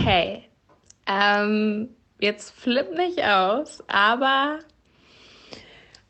[0.00, 0.44] Okay.
[1.06, 1.90] Ähm,
[2.20, 4.60] jetzt flipp nicht aus, aber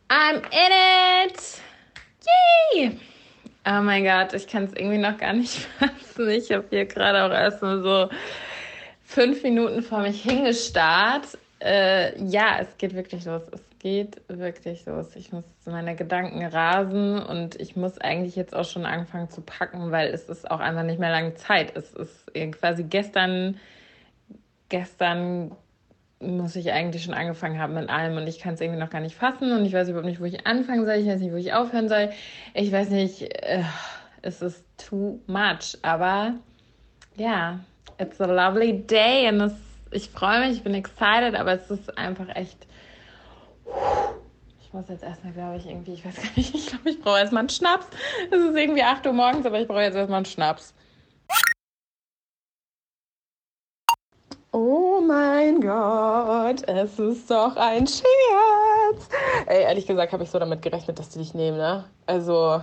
[0.08, 1.60] I'm in it!
[2.72, 3.00] Yay!
[3.66, 6.30] Oh mein Gott, ich kann es irgendwie noch gar nicht fassen.
[6.30, 8.08] Ich habe hier gerade auch erst mal so
[9.02, 11.36] fünf Minuten vor mich hingestarrt.
[11.58, 13.42] Äh, ja, es geht wirklich los.
[13.50, 15.16] Es geht wirklich los.
[15.16, 19.90] Ich muss meine Gedanken rasen und ich muss eigentlich jetzt auch schon anfangen zu packen,
[19.90, 21.76] weil es ist auch einfach nicht mehr lange Zeit.
[21.76, 23.58] Es ist quasi gestern,
[24.70, 25.54] gestern
[26.20, 29.00] muss ich eigentlich schon angefangen haben mit allem und ich kann es irgendwie noch gar
[29.00, 31.36] nicht fassen und ich weiß überhaupt nicht, wo ich anfangen soll, ich weiß nicht, wo
[31.36, 32.10] ich aufhören soll.
[32.54, 33.62] Ich weiß nicht, äh,
[34.22, 36.34] es ist too much, aber
[37.16, 37.60] ja,
[37.98, 39.54] it's a lovely day und es,
[39.90, 42.66] ich freue mich, ich bin excited, aber es ist einfach echt
[44.70, 47.18] ich muss jetzt erstmal, glaube ich, irgendwie, ich weiß gar nicht, ich glaube, ich brauche
[47.18, 47.88] erstmal einen Schnaps.
[48.30, 50.74] Es ist irgendwie 8 Uhr morgens, aber ich brauche jetzt erstmal einen Schnaps.
[54.52, 59.08] Oh mein Gott, es ist doch ein Scherz.
[59.46, 61.84] Ey, ehrlich gesagt habe ich so damit gerechnet, dass die dich nehmen, ne?
[62.06, 62.60] Also,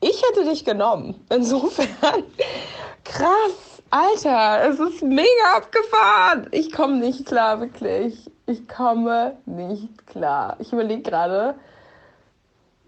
[0.00, 1.24] ich hätte dich genommen.
[1.30, 2.24] Insofern,
[3.04, 6.48] krass, Alter, es ist mega abgefahren.
[6.50, 8.30] Ich komme nicht klar, wirklich.
[8.44, 10.56] Ich komme nicht klar.
[10.58, 11.54] Ich überlege gerade,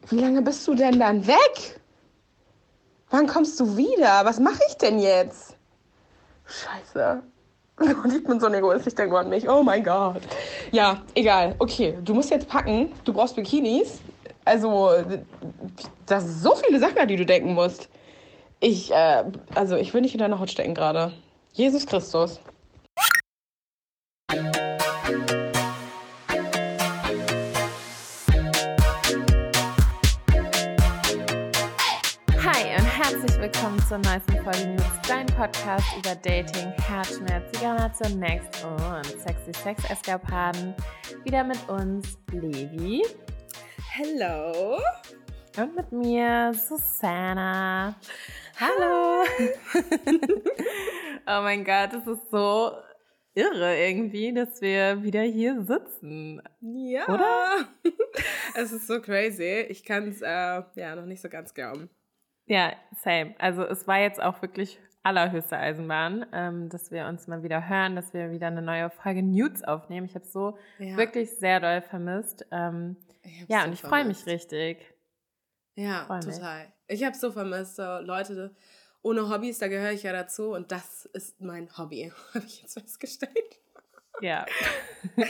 [0.08, 1.80] wie lange bist du denn dann weg?
[3.08, 4.24] Wann kommst du wieder?
[4.24, 5.56] Was mache ich denn jetzt?
[6.44, 7.22] Scheiße.
[8.04, 9.48] Und ich bin so ein Egoist, ich denke an mich.
[9.48, 10.22] Oh mein Gott.
[10.72, 11.54] Ja, egal.
[11.58, 12.92] Okay, du musst jetzt packen.
[13.04, 14.00] Du brauchst Bikinis.
[14.46, 14.90] Also,
[16.06, 17.88] das sind so viele Sachen, an die du denken musst.
[18.60, 21.12] Ich, äh, also, ich will nicht in deiner Haut stecken gerade.
[21.52, 22.40] Jesus Christus.
[33.52, 40.74] Willkommen zur neuesten Folge News, dein Podcast über Dating, Herzschmerz, Zigarre Next und sexy Sex-Eskapaden.
[41.22, 43.04] Wieder mit uns Levi.
[43.92, 44.80] Hello.
[45.58, 47.94] Und mit mir Susanna.
[48.58, 49.24] Hallo.
[51.28, 52.72] oh mein Gott, es ist so
[53.34, 56.42] irre irgendwie, dass wir wieder hier sitzen.
[56.60, 57.06] Ja.
[57.06, 57.68] Oder?
[58.56, 59.66] es ist so crazy.
[59.68, 61.88] Ich kann es äh, ja noch nicht so ganz glauben.
[62.46, 63.34] Ja, same.
[63.38, 67.94] Also es war jetzt auch wirklich allerhöchste Eisenbahn, ähm, dass wir uns mal wieder hören,
[67.94, 70.06] dass wir wieder eine neue Folge Nudes aufnehmen.
[70.06, 70.96] Ich habe so ja.
[70.96, 72.44] wirklich sehr doll vermisst.
[72.50, 72.96] Ähm,
[73.46, 74.78] ja, so und ich freue mich richtig.
[75.76, 76.72] Ja, total.
[76.88, 78.54] Ich habe so vermisst, so Leute
[79.02, 82.74] ohne Hobbys, da gehöre ich ja dazu und das ist mein Hobby, habe ich jetzt
[82.74, 83.60] festgestellt.
[84.20, 84.46] Ja.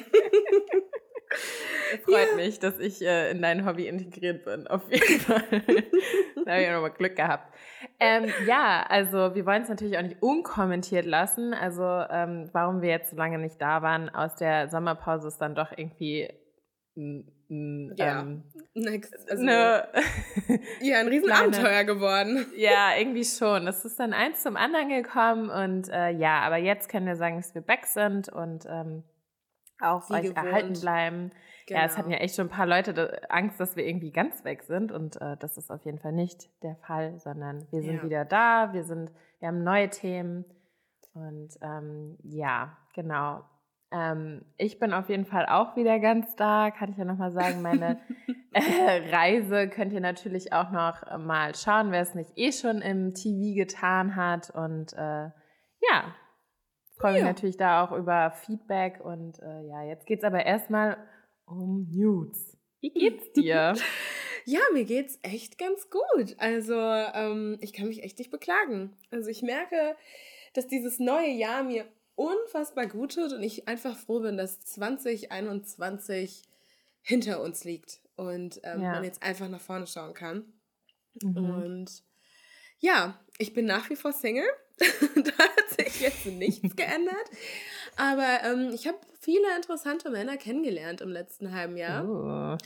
[2.05, 2.37] Freut ja.
[2.37, 5.43] mich, dass ich äh, in dein Hobby integriert bin, auf jeden Fall.
[6.45, 7.55] da habe ich nochmal Glück gehabt.
[8.01, 11.55] Ähm, ja, also wir wollen es natürlich auch nicht unkommentiert lassen.
[11.55, 15.55] Also ähm, warum wir jetzt so lange nicht da waren aus der Sommerpause ist dann
[15.55, 16.29] doch irgendwie
[17.49, 18.43] ja, ähm,
[18.75, 19.87] Next, also, ne,
[20.81, 22.47] ja, ein Riesenabenteuer geworden.
[22.57, 23.67] Ja, irgendwie schon.
[23.69, 27.37] Es ist dann eins zum anderen gekommen und äh, ja, aber jetzt können wir sagen,
[27.37, 29.05] dass wir back sind und ähm,
[29.81, 30.37] auch Wie euch gewohnt.
[30.37, 31.33] erhalten bleiben.
[31.67, 31.81] Genau.
[31.81, 34.63] Ja, es hatten ja echt schon ein paar Leute Angst, dass wir irgendwie ganz weg
[34.63, 38.03] sind und äh, das ist auf jeden Fall nicht der Fall, sondern wir sind ja.
[38.03, 39.11] wieder da, wir sind,
[39.41, 40.45] wir haben neue Themen
[41.13, 43.43] und ähm, ja, genau.
[43.91, 47.63] Ähm, ich bin auf jeden Fall auch wieder ganz da, kann ich ja nochmal sagen.
[47.63, 47.99] Meine
[48.53, 53.15] äh, Reise könnt ihr natürlich auch noch mal schauen, wer es nicht eh schon im
[53.15, 55.31] TV getan hat und äh,
[55.81, 56.15] ja,
[56.97, 57.27] freue mich ja.
[57.27, 60.97] natürlich da auch über Feedback und äh, ja, jetzt geht es aber erstmal
[61.45, 62.57] um Nudes.
[62.81, 63.75] Wie geht's dir?
[64.45, 66.37] ja, mir geht's echt ganz gut.
[66.39, 68.97] Also, ähm, ich kann mich echt nicht beklagen.
[69.11, 69.97] Also, ich merke,
[70.55, 76.43] dass dieses neue Jahr mir unfassbar gut tut und ich einfach froh bin, dass 2021
[77.03, 78.93] hinter uns liegt und ähm, ja.
[78.93, 80.45] man jetzt einfach nach vorne schauen kann.
[81.23, 81.37] Mhm.
[81.37, 82.03] Und
[82.78, 84.49] ja, ich bin nach wie vor Single.
[85.77, 87.31] sich jetzt nichts geändert.
[87.97, 92.05] Aber ähm, ich habe viele interessante Männer kennengelernt im letzten halben Jahr.
[92.05, 92.57] Oh.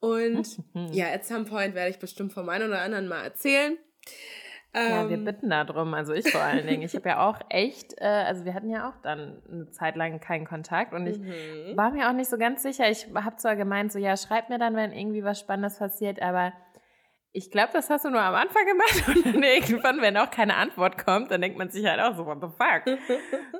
[0.00, 0.58] Und
[0.92, 3.76] ja, at some point werde ich bestimmt von einem oder anderen mal erzählen.
[4.74, 6.82] Ja, wir ähm, bitten darum, also ich vor allen Dingen.
[6.82, 10.20] Ich habe ja auch echt, äh, also wir hatten ja auch dann eine Zeit lang
[10.20, 11.76] keinen Kontakt und ich mhm.
[11.76, 12.88] war mir auch nicht so ganz sicher.
[12.88, 16.52] Ich habe zwar gemeint, so ja, schreib mir dann, wenn irgendwie was Spannendes passiert, aber
[17.32, 20.56] ich glaube, das hast du nur am Anfang gemacht und dann irgendwann, wenn auch keine
[20.56, 22.98] Antwort kommt, dann denkt man sich halt auch so, what the fuck?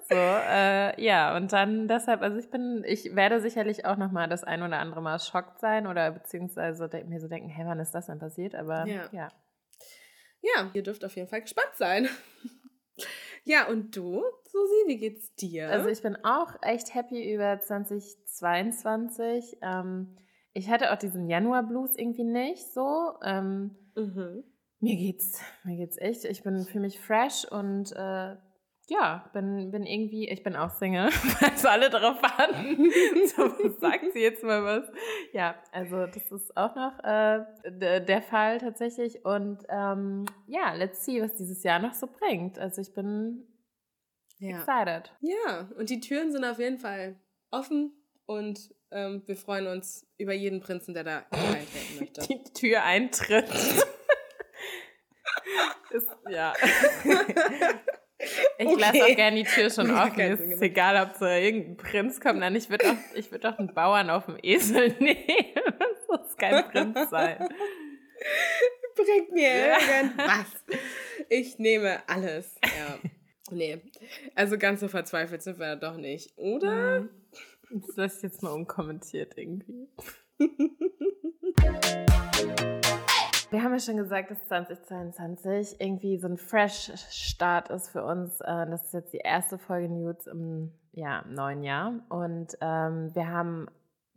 [0.09, 4.43] so, äh, ja, und dann deshalb, also ich bin, ich werde sicherlich auch nochmal das
[4.43, 8.07] ein oder andere Mal schockt sein oder beziehungsweise mir so denken, hey, wann ist das
[8.07, 8.55] denn passiert?
[8.55, 9.09] Aber ja.
[9.13, 9.29] Ja,
[10.43, 12.09] ja ihr dürft auf jeden Fall gespannt sein.
[13.45, 15.71] Ja, und du, Susi, wie geht's dir?
[15.71, 19.59] Also ich bin auch echt happy über 2022.
[19.63, 20.17] Ähm,
[20.53, 23.15] ich hatte auch diesen Januar-Blues irgendwie nicht so.
[23.23, 24.45] Ähm, mhm.
[24.81, 26.25] Mir geht's, mir geht's echt.
[26.25, 28.37] Ich bin für mich fresh und äh,
[28.91, 31.11] ja, bin, bin irgendwie, ich bin auch Single,
[31.41, 32.91] also alle darauf warten.
[33.27, 34.91] so, sagt sie jetzt mal was.
[35.33, 39.25] Ja, also das ist auch noch äh, der Fall tatsächlich.
[39.25, 42.59] Und ähm, ja, let's see, was dieses Jahr noch so bringt.
[42.59, 43.47] Also ich bin
[44.39, 44.57] ja.
[44.57, 45.15] excited.
[45.21, 47.21] Ja, und die Türen sind auf jeden Fall
[47.53, 47.93] offen
[48.27, 52.27] und ähm, wir freuen uns über jeden Prinzen, der da eintreten möchte.
[52.27, 53.49] Die Tür eintritt.
[55.91, 56.53] ist, ja.
[58.59, 58.77] Ich okay.
[58.79, 60.17] lasse auch gerne die Tür schon offen.
[60.17, 62.41] Mir ist es egal, ob so irgendein Prinz kommt.
[62.41, 65.55] Nein, ich würde auch, würd auch einen Bauern auf dem Esel nehmen.
[65.55, 67.49] Das muss kein Prinz sein.
[68.95, 69.79] Bringt mir ja.
[69.79, 70.65] irgendwas.
[71.31, 72.57] Ich nehme alles.
[72.63, 72.99] Ja.
[73.51, 73.81] Nee.
[74.35, 77.01] Also ganz so verzweifelt sind wir doch nicht, oder?
[77.01, 77.09] Mhm.
[77.73, 79.89] Das lasse jetzt mal unkommentiert irgendwie.
[83.51, 88.41] Wir haben ja schon gesagt, dass 2022 irgendwie so ein Fresh-Start ist für uns.
[88.41, 91.95] Äh, das ist jetzt die erste Folge News im ja, neuen Jahr.
[92.09, 93.67] Und ähm, wir haben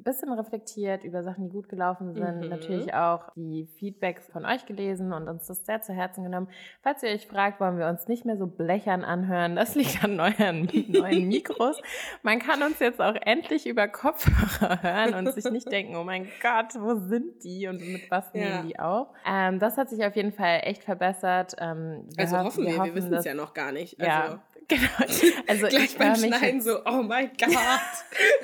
[0.04, 2.42] bisschen reflektiert über Sachen, die gut gelaufen sind.
[2.42, 2.50] Mhm.
[2.50, 6.48] Natürlich auch die Feedbacks von euch gelesen und uns das sehr zu Herzen genommen.
[6.82, 10.16] Falls ihr euch fragt, wollen wir uns nicht mehr so blechern anhören, das liegt an
[10.16, 11.82] neuen, neuen Mikros.
[12.22, 16.28] Man kann uns jetzt auch endlich über Kopfhörer hören und sich nicht denken, oh mein
[16.42, 18.42] Gott, wo sind die und mit was ja.
[18.42, 19.08] nehmen die auf?
[19.26, 21.56] Ähm, das hat sich auf jeden Fall echt verbessert.
[21.60, 24.00] Ähm, also hoffen wir, wir, wir wissen es ja noch gar nicht.
[24.00, 25.44] Also ja, Genau.
[25.48, 27.50] Also Gleich ich beim Schneiden so, oh mein Gott,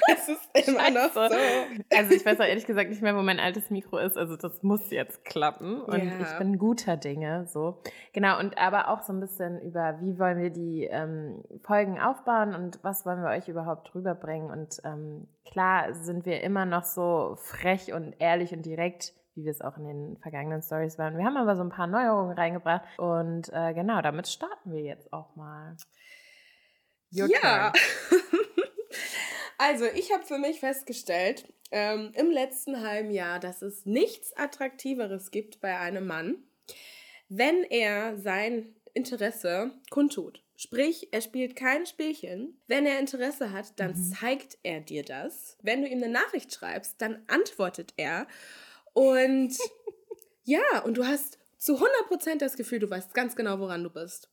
[0.07, 1.21] es ist immer noch so.
[1.21, 4.17] Also ich weiß auch ehrlich gesagt nicht mehr, wo mein altes Mikro ist.
[4.17, 6.11] Also das muss jetzt klappen und ja.
[6.21, 7.47] ich bin guter Dinge.
[7.47, 7.81] So
[8.13, 12.53] genau und aber auch so ein bisschen über, wie wollen wir die ähm, Folgen aufbauen
[12.53, 14.51] und was wollen wir euch überhaupt rüberbringen.
[14.51, 19.51] Und ähm, klar sind wir immer noch so frech und ehrlich und direkt wie wir
[19.51, 21.17] es auch in den vergangenen Stories waren.
[21.17, 25.13] Wir haben aber so ein paar Neuerungen reingebracht und äh, genau, damit starten wir jetzt
[25.13, 25.77] auch mal.
[27.11, 27.73] Your ja.
[29.57, 35.31] also ich habe für mich festgestellt ähm, im letzten halben Jahr, dass es nichts Attraktiveres
[35.31, 36.43] gibt bei einem Mann,
[37.29, 40.43] wenn er sein Interesse kundtut.
[40.55, 42.61] Sprich, er spielt kein Spielchen.
[42.67, 44.13] Wenn er Interesse hat, dann mhm.
[44.13, 45.57] zeigt er dir das.
[45.61, 48.27] Wenn du ihm eine Nachricht schreibst, dann antwortet er.
[48.93, 49.57] Und
[50.43, 54.29] ja, und du hast zu 100% das Gefühl, du weißt ganz genau, woran du bist.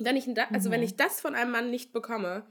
[0.00, 0.74] Wenn ich, da, also mhm.
[0.74, 2.44] wenn ich das von einem Mann nicht bekomme,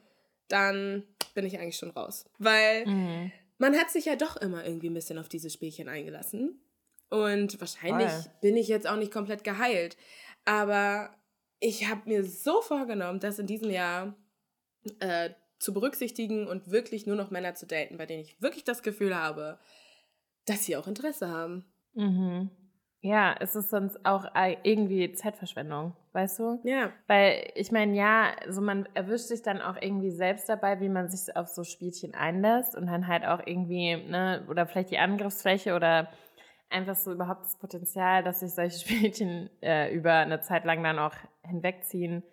[0.48, 1.04] dann
[1.34, 2.25] bin ich eigentlich schon raus.
[2.38, 3.31] Weil mhm.
[3.57, 6.62] man hat sich ja doch immer irgendwie ein bisschen auf diese Spielchen eingelassen.
[7.10, 8.31] Und wahrscheinlich Voll.
[8.42, 9.98] bin ich jetzt auch nicht komplett geheilt.
[10.46, 11.16] Aber
[11.60, 14.16] ich habe mir so vorgenommen, das in diesem Jahr
[15.00, 18.81] äh, zu berücksichtigen und wirklich nur noch Männer zu daten, bei denen ich wirklich das
[18.81, 19.60] Gefühl habe,
[20.46, 21.66] dass sie auch Interesse haben.
[21.94, 22.50] Mhm.
[23.01, 24.25] Ja, es ist sonst auch
[24.63, 26.60] irgendwie Zeitverschwendung, weißt du?
[26.63, 26.92] Ja.
[27.07, 31.07] Weil ich meine, ja, so man erwischt sich dann auch irgendwie selbst dabei, wie man
[31.10, 35.75] sich auf so Spielchen einlässt und dann halt auch irgendwie, ne, oder vielleicht die Angriffsfläche
[35.75, 36.10] oder
[36.69, 41.00] einfach so überhaupt das Potenzial, dass sich solche Spielchen äh, über eine Zeit lang dann
[41.00, 42.24] auch hinwegziehen,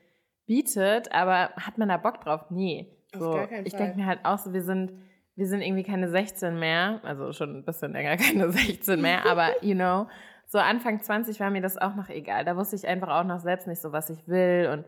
[0.47, 1.13] bietet.
[1.13, 2.51] Aber hat man da Bock drauf?
[2.51, 2.93] Nee.
[3.13, 4.93] So, auf gar keinen ich denke mir halt auch so, wir sind
[5.37, 9.63] wir sind irgendwie keine 16 mehr, also schon ein bisschen länger keine 16 mehr, aber
[9.63, 10.09] you know,
[10.47, 12.45] so Anfang 20 war mir das auch noch egal.
[12.45, 14.85] Da wusste ich einfach auch noch selbst nicht so, was ich will und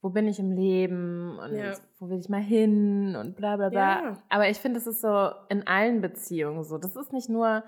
[0.00, 1.72] wo bin ich im Leben und ja.
[1.98, 4.02] wo will ich mal hin und bla bla bla.
[4.02, 4.22] Ja.
[4.28, 6.78] Aber ich finde, das ist so in allen Beziehungen so.
[6.78, 7.64] Das ist nicht nur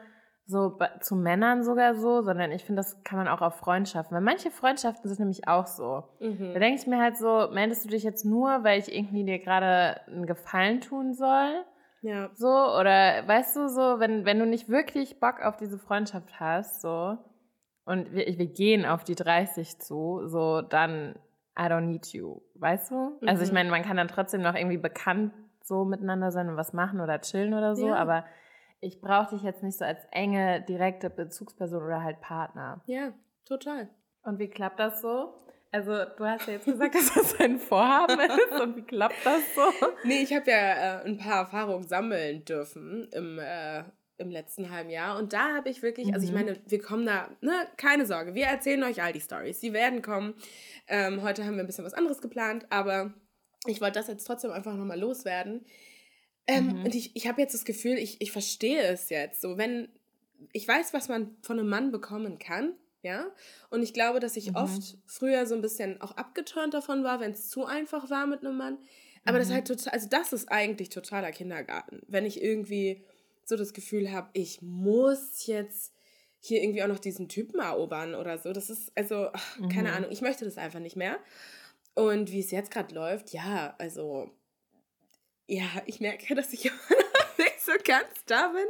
[0.47, 4.15] so zu Männern sogar so, sondern ich finde, das kann man auch auf Freundschaften.
[4.15, 6.05] Weil manche Freundschaften sind nämlich auch so.
[6.21, 6.53] Mhm.
[6.53, 9.39] Da denke ich mir halt so, meldest du dich jetzt nur, weil ich irgendwie dir
[9.39, 11.65] gerade einen Gefallen tun soll?
[12.03, 12.31] Ja.
[12.35, 16.81] So, oder weißt du, so, wenn, wenn du nicht wirklich Bock auf diese Freundschaft hast,
[16.81, 17.19] so,
[17.85, 21.15] und wir, wir gehen auf die 30 zu, so, dann
[21.59, 23.19] I don't need you, weißt du?
[23.21, 23.29] Mhm.
[23.29, 23.55] Also ich mhm.
[23.55, 27.21] meine, man kann dann trotzdem noch irgendwie bekannt so miteinander sein und was machen oder
[27.21, 27.97] chillen oder so, ja.
[27.97, 28.25] aber
[28.81, 32.81] ich brauche dich jetzt nicht so als enge, direkte Bezugsperson oder halt Partner.
[32.87, 33.13] Ja,
[33.45, 33.89] total.
[34.23, 35.35] Und wie klappt das so?
[35.73, 39.41] Also du hast ja jetzt gesagt, dass das ein Vorhaben ist und wie klappt das
[39.55, 39.63] so?
[40.05, 43.85] Nee, ich habe ja äh, ein paar Erfahrungen sammeln dürfen im, äh,
[44.19, 46.15] im letzten halben Jahr und da habe ich wirklich, mhm.
[46.15, 46.39] also ich mhm.
[46.39, 50.03] meine, wir kommen da, ne, keine Sorge, wir erzählen euch all die Stories, sie werden
[50.03, 50.35] kommen.
[50.89, 53.15] Ähm, heute haben wir ein bisschen was anderes geplant, aber
[53.67, 55.65] ich wollte das jetzt trotzdem einfach nochmal loswerden.
[56.47, 56.85] Ähm, mhm.
[56.85, 59.41] Und ich, ich habe jetzt das Gefühl, ich, ich verstehe es jetzt.
[59.41, 59.89] So, wenn
[60.53, 62.73] ich weiß, was man von einem Mann bekommen kann,
[63.03, 63.31] Ja,
[63.71, 64.57] und ich glaube, dass ich mhm.
[64.57, 68.41] oft früher so ein bisschen auch abgeturnt davon war, wenn es zu einfach war mit
[68.41, 68.79] einem Mann.
[69.25, 69.39] Aber mhm.
[69.39, 72.03] das ist halt total, also das ist eigentlich totaler Kindergarten.
[72.09, 73.05] Wenn ich irgendwie
[73.45, 75.95] so das Gefühl habe, ich muss jetzt
[76.41, 78.53] hier irgendwie auch noch diesen Typen erobern oder so.
[78.53, 79.69] Das ist, also, ach, mhm.
[79.69, 81.19] keine Ahnung, ich möchte das einfach nicht mehr.
[81.95, 84.31] Und wie es jetzt gerade läuft, ja, also,
[85.47, 88.67] ja, ich merke, dass ich immer noch nicht so ganz da bin,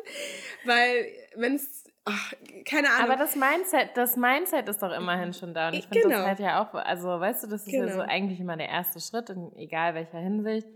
[0.65, 1.07] weil
[1.37, 2.33] wenn es Ach,
[2.65, 3.11] keine Ahnung.
[3.11, 5.69] Aber das Mindset, das Mindset ist doch immerhin schon da.
[5.69, 6.19] Und ich finde genau.
[6.19, 7.87] das halt ja auch, also weißt du, das ist genau.
[7.87, 8.11] ja so genau.
[8.11, 10.67] eigentlich immer der erste Schritt, in egal welcher Hinsicht.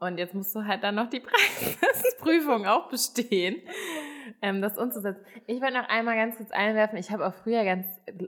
[0.00, 1.20] Und jetzt musst du halt dann noch die
[1.80, 3.56] Praxisprüfung auch bestehen,
[4.42, 5.24] ähm, das umzusetzen.
[5.46, 7.86] Ich wollte noch einmal ganz kurz einwerfen, ich habe auch früher ganz,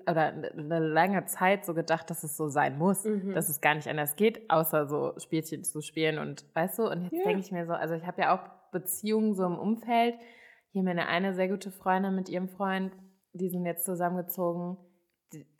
[0.08, 3.34] oder eine lange Zeit so gedacht, dass es so sein muss, mhm.
[3.34, 7.02] dass es gar nicht anders geht, außer so Spielchen zu spielen und weißt du, und
[7.04, 7.24] jetzt ja.
[7.24, 10.16] denke ich mir so, also ich habe ja auch Beziehungen so im Umfeld,
[10.72, 12.92] hier meine eine sehr gute Freundin mit ihrem Freund,
[13.32, 14.76] die sind jetzt zusammengezogen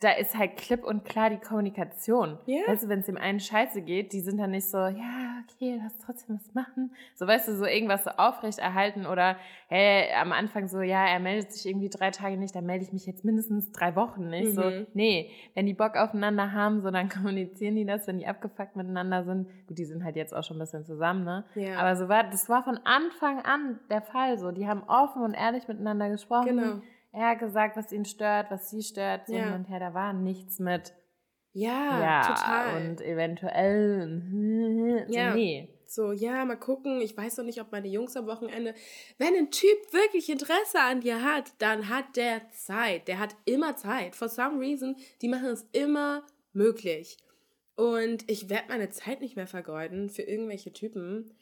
[0.01, 2.37] da ist halt klipp und klar die Kommunikation.
[2.45, 2.67] Yeah.
[2.67, 5.79] Weißt du, wenn es dem einen scheiße geht, die sind dann nicht so, ja, okay,
[5.81, 6.91] lass trotzdem was machen.
[7.15, 9.37] So, weißt du, so irgendwas so aufrecht erhalten oder,
[9.67, 12.91] hey, am Anfang so, ja, er meldet sich irgendwie drei Tage nicht, dann melde ich
[12.91, 14.49] mich jetzt mindestens drei Wochen nicht.
[14.49, 14.61] Mhm.
[14.61, 18.75] So, nee, wenn die Bock aufeinander haben, so, dann kommunizieren die das, wenn die abgefuckt
[18.75, 19.47] miteinander sind.
[19.67, 21.45] Gut, die sind halt jetzt auch schon ein bisschen zusammen, ne?
[21.55, 21.77] Ja.
[21.77, 24.51] Aber so war, das war von Anfang an der Fall so.
[24.51, 26.57] Die haben offen und ehrlich miteinander gesprochen.
[26.57, 29.45] Genau er hat gesagt, was ihn stört, was sie stört, so ja.
[29.45, 29.79] hin und her.
[29.79, 30.93] Da war nichts mit.
[31.53, 32.89] Ja, ja total.
[32.89, 35.05] Und eventuell.
[35.09, 35.33] ja.
[35.33, 35.69] Nee.
[35.85, 37.01] So, ja, mal gucken.
[37.01, 38.73] Ich weiß noch nicht, ob meine Jungs am Wochenende.
[39.17, 43.09] Wenn ein Typ wirklich Interesse an dir hat, dann hat der Zeit.
[43.09, 44.15] Der hat immer Zeit.
[44.15, 47.17] For some reason, die machen es immer möglich.
[47.75, 51.33] Und ich werde meine Zeit nicht mehr vergeuden für irgendwelche Typen.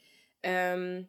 [0.41, 1.07] Ähm,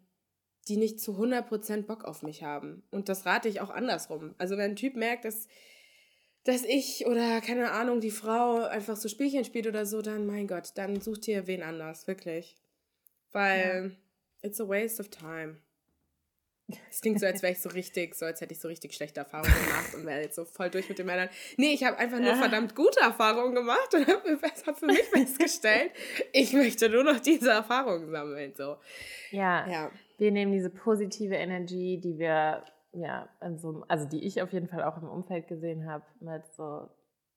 [0.68, 2.82] die nicht zu 100% Bock auf mich haben.
[2.90, 4.34] Und das rate ich auch andersrum.
[4.38, 5.48] Also wenn ein Typ merkt, dass,
[6.44, 10.46] dass ich oder keine Ahnung, die Frau einfach so Spielchen spielt oder so, dann mein
[10.46, 12.56] Gott, dann sucht ihr wen anders, wirklich.
[13.32, 13.96] Weil
[14.42, 14.48] ja.
[14.48, 15.58] it's a waste of time.
[16.88, 19.18] Es klingt so, als wäre ich so richtig, so als hätte ich so richtig schlechte
[19.18, 21.28] Erfahrungen gemacht und wäre jetzt so voll durch mit den Männern.
[21.56, 22.36] Nee, ich habe einfach nur ja.
[22.36, 25.90] verdammt gute Erfahrungen gemacht und habe hab für mich festgestellt,
[26.32, 28.54] ich möchte nur noch diese Erfahrungen sammeln.
[28.56, 28.76] So.
[29.32, 29.68] Ja.
[29.68, 29.90] ja
[30.20, 32.62] wir nehmen diese positive Energie, die wir,
[32.92, 36.88] ja, so, also die ich auf jeden Fall auch im Umfeld gesehen habe, mit so.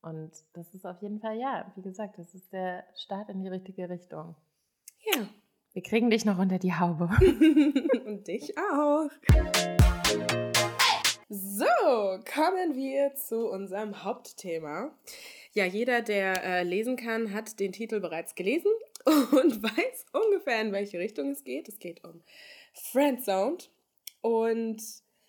[0.01, 3.47] Und das ist auf jeden Fall, ja, wie gesagt, das ist der Start in die
[3.47, 4.35] richtige Richtung.
[5.13, 5.27] Ja.
[5.71, 7.09] Wir kriegen dich noch unter die Haube.
[8.05, 9.09] Und dich auch.
[11.29, 11.65] So,
[12.31, 14.91] kommen wir zu unserem Hauptthema.
[15.53, 18.71] Ja, jeder, der äh, lesen kann, hat den Titel bereits gelesen
[19.05, 21.67] und weiß ungefähr, in welche Richtung es geht.
[21.69, 22.21] Es geht um
[22.73, 23.71] Friendzoned.
[24.21, 24.81] Und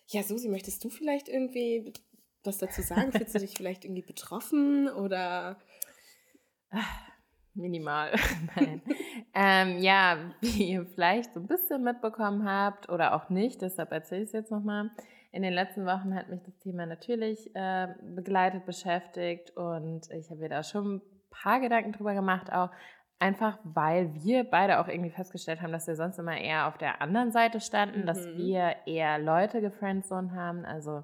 [0.07, 1.93] ja, Susi, möchtest du vielleicht irgendwie
[2.43, 3.11] was dazu sagen?
[3.11, 5.57] Fühlst du dich vielleicht irgendwie betroffen oder?
[7.53, 8.13] Minimal.
[8.55, 8.81] Nein.
[9.33, 14.23] ähm, ja, wie ihr vielleicht so ein bisschen mitbekommen habt oder auch nicht, deshalb erzähle
[14.23, 14.91] ich es jetzt nochmal.
[15.31, 20.41] In den letzten Wochen hat mich das Thema natürlich äh, begleitet, beschäftigt und ich habe
[20.41, 22.69] mir da schon ein paar Gedanken drüber gemacht, auch
[23.17, 27.01] Einfach weil wir beide auch irgendwie festgestellt haben, dass wir sonst immer eher auf der
[27.01, 28.05] anderen Seite standen, mhm.
[28.05, 31.03] dass wir eher Leute gefriendzoned haben, also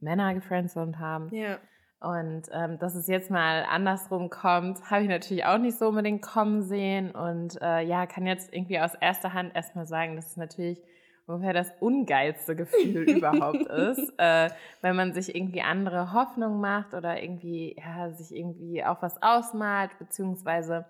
[0.00, 1.34] Männer gefriendzoned haben.
[1.34, 1.58] Ja.
[2.00, 6.22] Und ähm, dass es jetzt mal andersrum kommt, habe ich natürlich auch nicht so unbedingt
[6.22, 7.10] kommen sehen.
[7.10, 10.80] Und äh, ja, kann jetzt irgendwie aus erster Hand erstmal sagen, dass es natürlich
[11.26, 14.48] ungefähr das ungeilste Gefühl überhaupt ist, äh,
[14.80, 19.90] wenn man sich irgendwie andere Hoffnungen macht oder irgendwie, ja, sich irgendwie auch was ausmalt,
[19.98, 20.86] beziehungsweise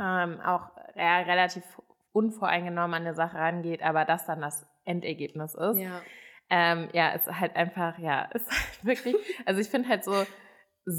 [0.00, 1.64] ähm, auch ja, relativ
[2.12, 5.78] unvoreingenommen an eine Sache rangeht, aber das dann das Endergebnis ist.
[5.78, 6.00] Ja.
[6.50, 10.24] Ähm, ja, ist halt einfach, ja, ist halt wirklich, also ich finde halt so,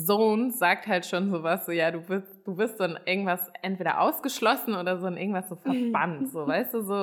[0.05, 4.01] Zones sagt halt schon sowas, so ja, du bist, du bist so in irgendwas entweder
[4.01, 6.93] ausgeschlossen oder so in irgendwas so verbannt, so weißt du, so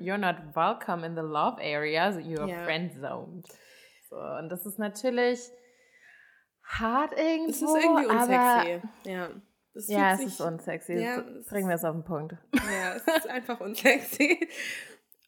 [0.00, 2.64] you're not welcome in the love area, so you're yeah.
[2.64, 3.46] friend zoned.
[4.08, 5.40] So, und das ist natürlich
[6.62, 7.50] hart irgendwo.
[7.50, 9.28] Es ist irgendwie unsexy, ja.
[9.76, 10.94] Das ja, es sich, ist unsexy.
[10.94, 12.34] Ja, Bringen wir es auf den Punkt.
[12.54, 14.48] Ja, es ist einfach unsexy.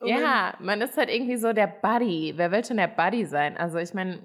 [0.01, 2.33] Und ja, man ist halt irgendwie so der Buddy.
[2.35, 3.59] Wer will schon der Buddy sein?
[3.59, 4.21] Also ich meine,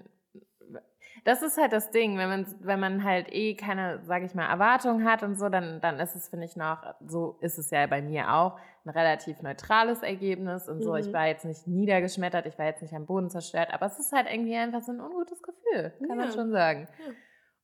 [1.26, 4.48] das ist halt das Ding, wenn man, wenn man halt eh keine, sage ich mal,
[4.48, 7.86] Erwartungen hat und so, dann, dann ist es, finde ich, noch, so ist es ja
[7.88, 10.92] bei mir auch, ein relativ neutrales Ergebnis und so.
[10.92, 11.00] Mhm.
[11.00, 14.14] Ich war jetzt nicht niedergeschmettert, ich war jetzt nicht am Boden zerstört, aber es ist
[14.14, 16.16] halt irgendwie einfach so ein ungutes Gefühl, kann ja.
[16.16, 16.88] man schon sagen.
[17.06, 17.14] Ja.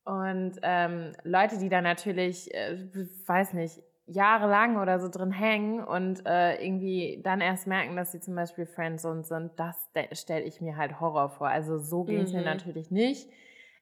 [0.05, 2.77] Und ähm, Leute, die da natürlich, äh,
[3.25, 8.19] weiß nicht, jahrelang oder so drin hängen und äh, irgendwie dann erst merken, dass sie
[8.19, 11.47] zum Beispiel Friendzone sind, das stelle ich mir halt Horror vor.
[11.47, 12.39] Also so ging es mhm.
[12.39, 13.29] mir natürlich nicht.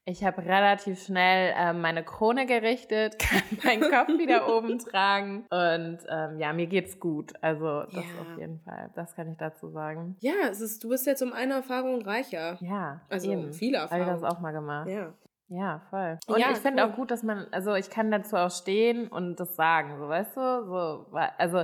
[0.09, 5.97] Ich habe relativ schnell ähm, meine Krone gerichtet, kann meinen Kopf wieder oben tragen und
[6.09, 7.33] ähm, ja, mir geht's gut.
[7.41, 8.21] Also das ja.
[8.21, 10.15] auf jeden Fall, das kann ich dazu sagen.
[10.19, 12.57] Ja, es ist, du bist jetzt um eine Erfahrung reicher.
[12.61, 13.53] Ja, also eben.
[13.53, 14.07] viele Erfahrungen.
[14.07, 14.87] Habe ich das auch mal gemacht.
[14.87, 15.13] Ja.
[15.49, 16.17] Ja, voll.
[16.27, 19.39] Und ja, ich finde auch gut, dass man, also ich kann dazu auch stehen und
[19.39, 21.63] das sagen, so weißt du, so, also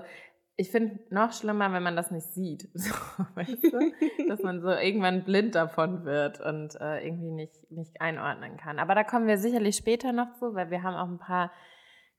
[0.55, 2.93] ich finde noch schlimmer, wenn man das nicht sieht, so,
[3.35, 4.27] weißt du?
[4.29, 8.79] dass man so irgendwann blind davon wird und äh, irgendwie nicht, nicht einordnen kann.
[8.79, 11.51] Aber da kommen wir sicherlich später noch zu, weil wir haben auch ein paar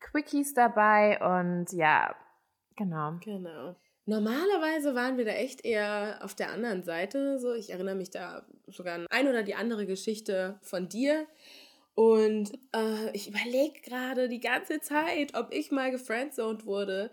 [0.01, 2.15] Quickies dabei und ja,
[2.77, 3.13] genau.
[3.25, 3.77] Genau.
[4.07, 7.39] Normalerweise waren wir da echt eher auf der anderen Seite.
[7.39, 11.27] So, ich erinnere mich da sogar an ein oder die andere Geschichte von dir.
[11.95, 17.11] Und äh, ich überlege gerade die ganze Zeit, ob ich mal gefriendzoned wurde.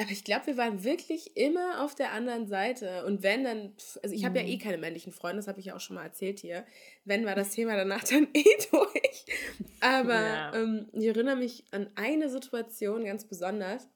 [0.00, 3.04] Aber ich glaube, wir waren wirklich immer auf der anderen Seite.
[3.04, 4.46] Und wenn dann, also ich habe mhm.
[4.46, 6.64] ja eh keine männlichen Freunde, das habe ich ja auch schon mal erzählt hier.
[7.04, 9.26] Wenn war das Thema danach dann eh durch.
[9.80, 10.54] Aber ja.
[10.54, 13.88] ähm, ich erinnere mich an eine Situation ganz besonders,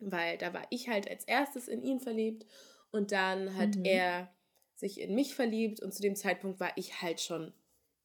[0.00, 2.46] weil da war ich halt als erstes in ihn verliebt
[2.90, 3.84] und dann hat mhm.
[3.84, 4.34] er
[4.76, 7.52] sich in mich verliebt und zu dem Zeitpunkt war ich halt schon,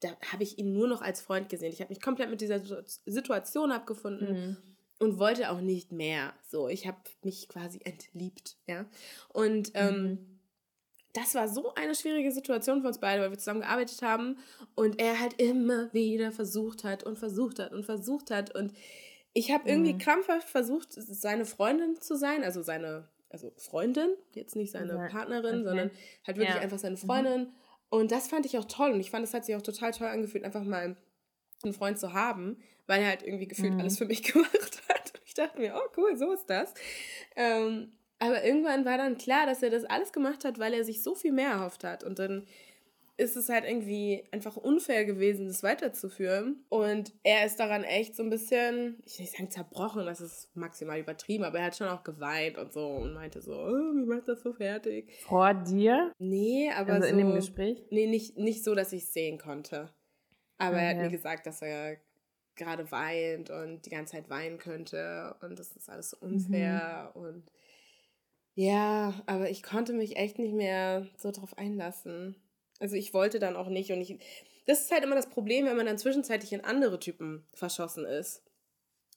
[0.00, 1.72] da habe ich ihn nur noch als Freund gesehen.
[1.72, 2.60] Ich habe mich komplett mit dieser
[3.06, 4.32] Situation abgefunden.
[4.32, 4.56] Mhm
[5.00, 6.34] und wollte auch nicht mehr.
[6.46, 8.84] So, ich habe mich quasi entliebt, ja.
[9.30, 10.40] Und ähm, mhm.
[11.14, 14.38] das war so eine schwierige Situation für uns beide, weil wir zusammen gearbeitet haben
[14.74, 18.72] und er halt immer wieder versucht hat und versucht hat und versucht hat und
[19.32, 19.98] ich habe irgendwie mhm.
[19.98, 25.08] krampfhaft versucht, seine Freundin zu sein, also seine, also Freundin, jetzt nicht seine ja.
[25.08, 25.64] Partnerin, okay.
[25.64, 25.90] sondern
[26.26, 26.60] halt wirklich ja.
[26.60, 27.00] einfach seine mhm.
[27.00, 27.40] Freundin.
[27.42, 27.52] Mhm.
[27.90, 30.08] Und das fand ich auch toll und ich fand, es hat sich auch total toll
[30.08, 30.96] angefühlt, einfach mal
[31.62, 33.80] einen Freund zu haben, weil er halt irgendwie gefühlt mhm.
[33.80, 35.12] alles für mich gemacht hat.
[35.14, 36.74] Und ich dachte mir, oh cool, so ist das.
[37.36, 41.02] Ähm, aber irgendwann war dann klar, dass er das alles gemacht hat, weil er sich
[41.02, 42.04] so viel mehr erhofft hat.
[42.04, 42.46] Und dann
[43.20, 46.64] ist es halt irgendwie einfach unfair gewesen, das weiterzuführen.
[46.70, 50.48] Und er ist daran echt so ein bisschen, ich will nicht sagen zerbrochen, das ist
[50.56, 54.06] maximal übertrieben, aber er hat schon auch geweint und so und meinte so, oh, wie
[54.06, 55.12] macht das so fertig?
[55.26, 56.12] Vor dir?
[56.18, 57.84] Nee, aber also so, in dem Gespräch?
[57.90, 59.90] Nee, nicht, nicht so, dass ich es sehen konnte.
[60.56, 60.84] Aber okay.
[60.84, 61.98] er hat mir gesagt, dass er
[62.56, 67.22] gerade weint und die ganze Zeit weinen könnte und das ist alles so unfair mhm.
[67.22, 67.52] und
[68.54, 72.36] ja, aber ich konnte mich echt nicht mehr so drauf einlassen.
[72.80, 74.18] Also ich wollte dann auch nicht und ich
[74.66, 78.42] das ist halt immer das Problem, wenn man dann zwischenzeitlich in andere Typen verschossen ist.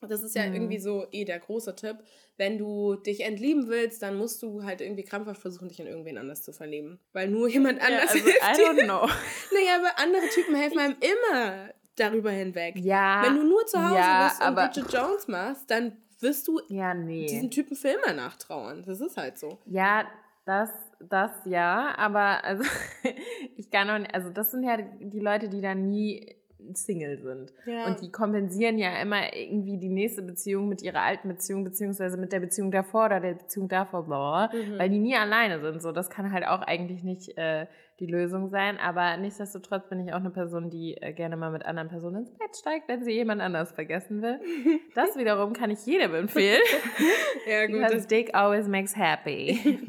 [0.02, 0.54] Das ist ja mhm.
[0.54, 1.98] irgendwie so eh der große Tipp.
[2.38, 6.18] Wenn du dich entlieben willst, dann musst du halt irgendwie krampfhaft versuchen, dich in irgendwen
[6.18, 7.00] anders zu verlieben.
[7.14, 9.08] Weil nur jemand anders ja, also, hilft I don't know.
[9.54, 12.76] Naja, aber andere Typen helfen einem immer darüber hinweg.
[12.80, 13.24] Ja.
[13.24, 16.94] Wenn du nur zu Hause ja, bist und Bridget Jones machst, dann wirst du ja,
[16.94, 17.28] nee.
[17.28, 18.84] diesen Typen für immer nachtrauern.
[18.86, 19.60] Das ist halt so.
[19.66, 20.08] Ja,
[20.46, 20.70] das,
[21.10, 22.64] das ja, aber also
[23.58, 26.36] ich kann auch nicht, also das sind ja die Leute, die dann nie
[26.74, 27.54] Single sind.
[27.66, 27.86] Ja.
[27.88, 32.32] Und die kompensieren ja immer irgendwie die nächste Beziehung mit ihrer alten Beziehung, beziehungsweise mit
[32.32, 34.80] der Beziehung davor oder der Beziehung davor, bla, mhm.
[34.80, 35.82] weil die nie alleine sind.
[35.82, 37.68] So, das kann halt auch eigentlich nicht äh,
[38.00, 38.78] die Lösung sein.
[38.78, 42.32] Aber nichtsdestotrotz bin ich auch eine Person, die äh, gerne mal mit anderen Personen ins
[42.32, 44.40] Bett steigt, wenn sie jemand anders vergessen will.
[44.96, 46.62] Das wiederum kann ich jedem empfehlen.
[47.48, 47.82] ja, gut.
[47.82, 49.80] Because Dick always makes happy.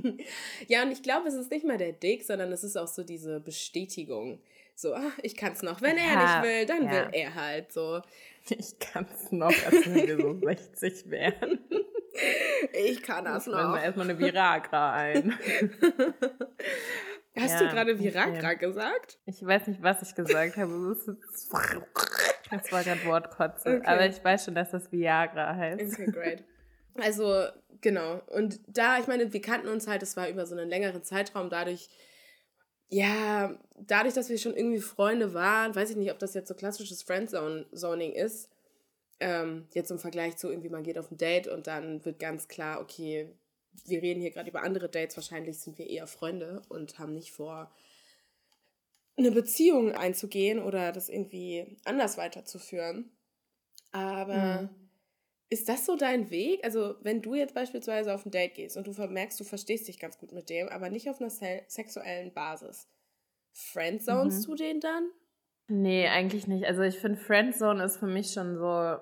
[0.69, 3.03] ja, und ich glaube, es ist nicht mal der Dick, sondern es ist auch so
[3.03, 4.39] diese Bestätigung.
[4.75, 5.81] So, ach, ich kann es noch.
[5.83, 6.91] Wenn er ja, nicht will, dann ja.
[6.91, 8.03] will er halt so.
[8.51, 11.61] Ich kann es noch, als wenn wir so 60 wären.
[12.73, 13.73] Ich kann das noch.
[13.73, 15.39] wir erstmal eine Viagra ein.
[17.37, 18.57] Hast ja, du gerade Viagra okay.
[18.57, 19.19] gesagt?
[19.27, 20.97] Ich weiß nicht, was ich gesagt habe.
[22.51, 23.79] Das war gerade Wortkotze.
[23.79, 23.87] Okay.
[23.87, 25.95] Aber ich weiß schon, dass das Viagra heißt.
[25.95, 26.45] Okay, great.
[26.95, 27.47] Also,
[27.81, 28.21] genau.
[28.29, 31.51] Und da, ich meine, wir kannten uns halt, das war über so einen längeren Zeitraum,
[31.51, 31.89] dadurch,
[32.95, 36.55] ja, dadurch, dass wir schon irgendwie Freunde waren, weiß ich nicht, ob das jetzt so
[36.55, 38.49] klassisches Friendzoning ist.
[39.19, 42.47] Ähm, jetzt im Vergleich zu irgendwie, man geht auf ein Date und dann wird ganz
[42.47, 43.29] klar, okay,
[43.87, 47.33] wir reden hier gerade über andere Dates, wahrscheinlich sind wir eher Freunde und haben nicht
[47.33, 47.73] vor,
[49.17, 53.11] eine Beziehung einzugehen oder das irgendwie anders weiterzuführen.
[53.91, 54.84] Aber mhm.
[55.55, 56.65] Ist das so dein Weg?
[56.65, 60.01] Also, wenn du jetzt beispielsweise auf ein Date gehst und du merkst, du verstehst dich
[60.01, 62.89] ganz gut mit dem, aber nicht auf einer sexuellen Basis,
[63.53, 64.51] friendzonest mhm.
[64.51, 65.11] du den dann?
[65.69, 66.67] Nee, eigentlich nicht.
[66.67, 68.97] Also, ich finde, Friendzone ist für mich schon so,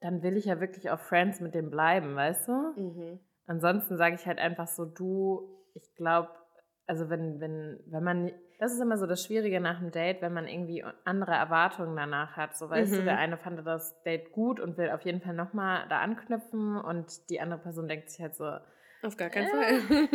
[0.00, 2.52] dann will ich ja wirklich auf Friends mit dem bleiben, weißt du?
[2.52, 3.20] Mhm.
[3.46, 6.30] Ansonsten sage ich halt einfach so, du, ich glaube,
[6.86, 10.32] also wenn, wenn, wenn man, das ist immer so das Schwierige nach einem Date, wenn
[10.32, 12.56] man irgendwie andere Erwartungen danach hat.
[12.56, 12.96] So weißt mhm.
[12.96, 16.76] du, der eine fand das Date gut und will auf jeden Fall nochmal da anknüpfen
[16.76, 18.50] und die andere Person denkt sich halt so,
[19.02, 20.08] auf gar keinen äh, Fall.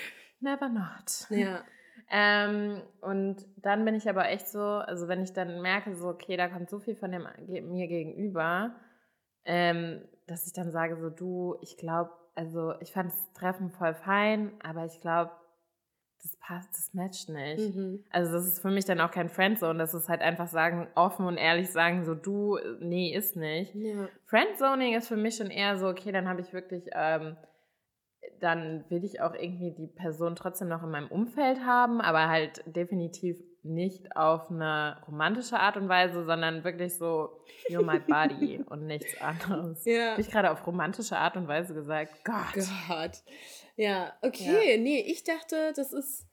[0.40, 1.26] never not.
[1.30, 1.64] Ja.
[2.10, 6.36] Ähm, und dann bin ich aber echt so, also wenn ich dann merke, so, okay,
[6.36, 8.76] da kommt so viel von dem mir gegenüber,
[9.44, 13.94] ähm, dass ich dann sage, so, du, ich glaube, also ich fand das Treffen voll
[13.94, 15.32] fein, aber ich glaube,
[16.26, 17.74] das passt, das matcht nicht.
[17.74, 18.04] Mhm.
[18.10, 21.26] Also das ist für mich dann auch kein Friendzone, das ist halt einfach sagen, offen
[21.26, 23.74] und ehrlich sagen, so du, nee, ist nicht.
[23.74, 24.08] Ja.
[24.26, 27.36] Friendzoning ist für mich schon eher so, okay, dann habe ich wirklich, ähm,
[28.40, 32.62] dann will ich auch irgendwie die Person trotzdem noch in meinem Umfeld haben, aber halt
[32.66, 38.86] definitiv nicht auf eine romantische Art und Weise, sondern wirklich so, you're my body und
[38.86, 39.84] nichts anderes.
[39.84, 40.12] Ja.
[40.12, 42.24] Habe ich gerade auf romantische Art und Weise gesagt?
[42.24, 42.66] Gott.
[42.88, 43.22] Gott.
[43.76, 44.72] Ja, okay.
[44.72, 44.76] Ja.
[44.78, 46.26] Nee, ich dachte, das ist.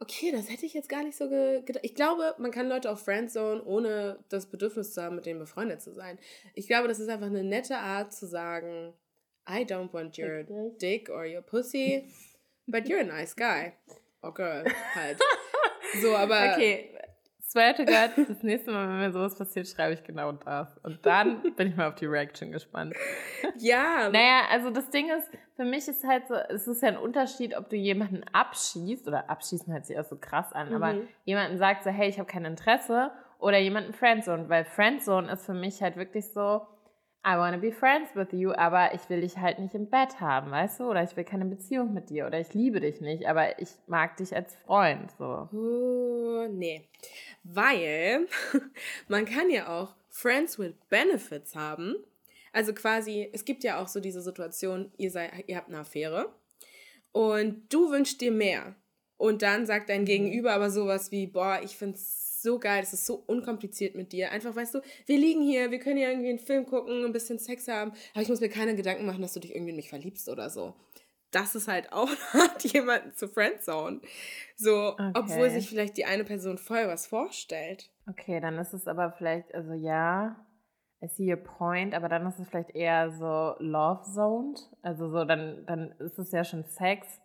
[0.00, 1.80] Okay, das hätte ich jetzt gar nicht so gedacht.
[1.82, 5.82] Ich glaube, man kann Leute auf Friendzone, ohne das Bedürfnis zu haben, mit denen befreundet
[5.82, 6.20] zu sein.
[6.54, 8.94] Ich glaube, das ist einfach eine nette Art zu sagen,
[9.48, 10.44] I don't want your
[10.80, 12.04] dick or your pussy,
[12.68, 13.72] but you're a nice guy.
[14.22, 14.64] Or girl,
[14.94, 15.18] halt.
[16.02, 16.52] So, aber.
[16.52, 16.90] Okay,
[17.48, 20.76] swear to God, das nächste Mal, wenn mir sowas passiert, schreibe ich genau das.
[20.82, 22.94] Und dann bin ich mal auf die Reaction gespannt.
[23.58, 24.08] Ja.
[24.10, 27.56] Naja, also das Ding ist, für mich ist halt so, es ist ja ein Unterschied,
[27.56, 30.74] ob du jemanden abschießt, oder abschießen hört sich auch so krass an, mhm.
[30.76, 35.46] aber jemanden sagt so, hey, ich habe kein Interesse, oder jemanden Friendzone, weil Friendzone ist
[35.46, 36.66] für mich halt wirklich so,
[37.28, 40.18] I want to be friends with you, aber ich will dich halt nicht im Bett
[40.18, 40.84] haben, weißt du?
[40.84, 44.16] Oder ich will keine Beziehung mit dir oder ich liebe dich nicht, aber ich mag
[44.16, 45.46] dich als Freund, so.
[45.52, 46.88] Uh, nee.
[47.44, 48.26] Weil
[49.08, 51.96] man kann ja auch Friends with Benefits haben.
[52.54, 56.32] Also quasi, es gibt ja auch so diese Situation, ihr, seid, ihr habt eine Affäre
[57.12, 58.74] und du wünschst dir mehr.
[59.18, 60.06] Und dann sagt dein mhm.
[60.06, 64.30] Gegenüber aber sowas wie, boah, ich find's so geil, es ist so unkompliziert mit dir.
[64.30, 67.38] Einfach, weißt du, wir liegen hier, wir können ja irgendwie einen Film gucken, ein bisschen
[67.38, 69.88] Sex haben, aber ich muss mir keine Gedanken machen, dass du dich irgendwie in mich
[69.88, 70.74] verliebst oder so.
[71.30, 72.08] Das ist halt auch
[72.62, 74.00] jemanden zu Friendzone.
[74.56, 75.12] So, okay.
[75.14, 77.90] obwohl sich vielleicht die eine Person voll was vorstellt.
[78.08, 80.36] Okay, dann ist es aber vielleicht, also ja,
[81.02, 84.70] I see your point, aber dann ist es vielleicht eher so love-zoned.
[84.82, 87.20] Also so, dann, dann ist es ja schon Sex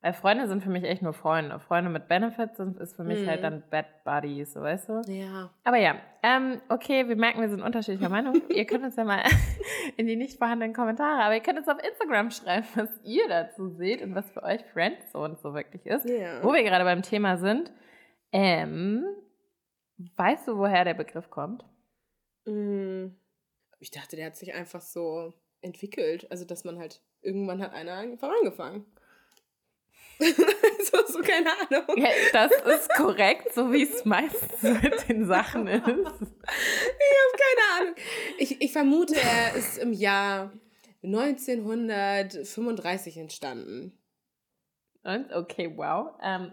[0.00, 1.58] weil Freunde sind für mich echt nur Freunde.
[1.58, 3.30] Freunde mit Benefits sind, ist für mich halt mhm.
[3.30, 5.02] halt dann Bad Buddies, so weißt du?
[5.08, 5.50] Ja.
[5.64, 8.40] Aber ja, ähm, okay, wir merken, wir sind unterschiedlicher Meinung.
[8.48, 9.24] ihr könnt uns ja mal
[9.96, 13.70] in die nicht vorhandenen Kommentare, aber ihr könnt uns auf Instagram schreiben, was ihr dazu
[13.70, 16.08] seht und was für euch Friendzone so wirklich ist.
[16.08, 16.44] Ja.
[16.44, 17.72] Wo wir gerade beim Thema sind.
[18.30, 19.04] Ähm,
[20.14, 21.64] weißt du, woher der Begriff kommt?
[22.44, 23.08] Mm,
[23.80, 26.30] ich dachte, der hat sich einfach so entwickelt.
[26.30, 28.86] Also, dass man halt, irgendwann hat einer angefangen.
[30.90, 31.84] so, so, keine Ahnung.
[31.96, 35.78] Ja, das ist korrekt, so wie es meistens mit den Sachen ist.
[35.78, 37.94] Ich habe keine Ahnung.
[38.38, 40.50] Ich, ich vermute, er ist im Jahr
[41.04, 43.96] 1935 entstanden.
[45.04, 45.32] Und?
[45.32, 46.16] Okay, wow.
[46.20, 46.52] Ähm,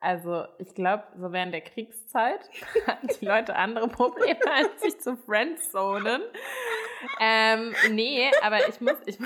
[0.00, 2.40] also ich glaube, so während der Kriegszeit
[2.86, 6.20] hatten die Leute andere Probleme, als sich zu friendzonen.
[7.20, 9.18] Ähm, nee, aber ich muss, ich,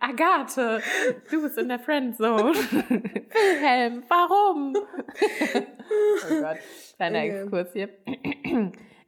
[0.00, 0.82] Agathe,
[1.30, 2.54] du bist in der Friendzone.
[2.54, 4.74] Wilhelm, warum?
[4.76, 6.58] oh Gott,
[6.96, 7.40] kleiner okay.
[7.40, 7.88] Exkurs hier.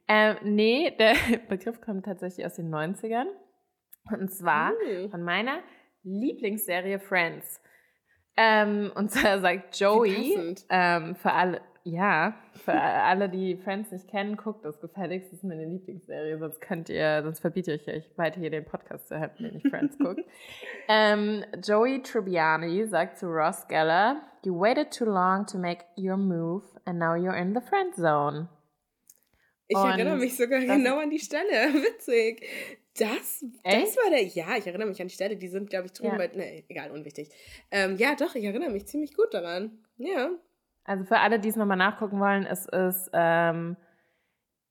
[0.07, 1.15] ähm, nee, der
[1.49, 3.27] Begriff kommt tatsächlich aus den 90ern.
[4.11, 5.09] Und zwar mhm.
[5.09, 5.59] von meiner
[6.03, 7.61] Lieblingsserie Friends.
[8.37, 14.37] Ähm, und zwar sagt Joey, ähm, für alle, ja, für alle, die Friends nicht kennen,
[14.37, 15.31] guckt das gefälligst.
[15.31, 19.07] Das ist meine Lieblingsserie, sonst könnt ihr, sonst verbiete ich euch weiter hier den Podcast
[19.07, 20.21] zu hören, wenn ihr Friends guckt.
[20.87, 26.63] Ähm, Joey Tribbiani sagt zu Ross Geller, You waited too long to make your move
[26.85, 28.47] and now you're in the friend zone.
[29.67, 31.43] Ich Und erinnere mich sogar genau an die Stelle.
[31.73, 32.43] Witzig.
[32.97, 34.23] Das, das war der.
[34.23, 35.37] Ja, ich erinnere mich an die Stelle.
[35.37, 36.17] Die sind, glaube ich, drüben ja.
[36.17, 36.27] bei.
[36.27, 37.29] Ne, egal, unwichtig.
[37.69, 39.83] Ähm, ja, doch, ich erinnere mich ziemlich gut daran.
[39.97, 40.31] Ja.
[40.89, 43.77] Also für alle, die es nochmal nachgucken wollen, es ist ähm,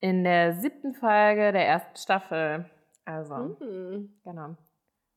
[0.00, 2.68] in der siebten Folge der ersten Staffel.
[3.04, 4.18] Also, mhm.
[4.24, 4.56] genau.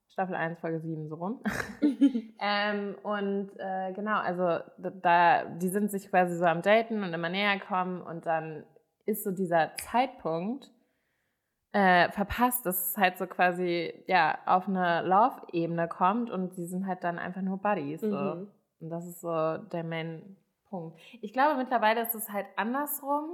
[0.10, 1.42] Staffel 1, Folge 7, so rum.
[2.40, 7.30] ähm, und äh, genau, also da, die sind sich quasi so am Daten und immer
[7.30, 8.64] näher kommen und dann
[9.08, 10.72] ist so dieser Zeitpunkt
[11.72, 16.86] äh, verpasst, dass es halt so quasi ja auf eine Love-Ebene kommt und sie sind
[16.86, 18.02] halt dann einfach nur Buddies.
[18.02, 18.08] So.
[18.08, 18.52] Mhm.
[18.82, 20.38] Und das ist so der Main
[20.72, 20.98] Punkt.
[21.22, 23.30] Ich glaube, mittlerweile ist es halt andersrum.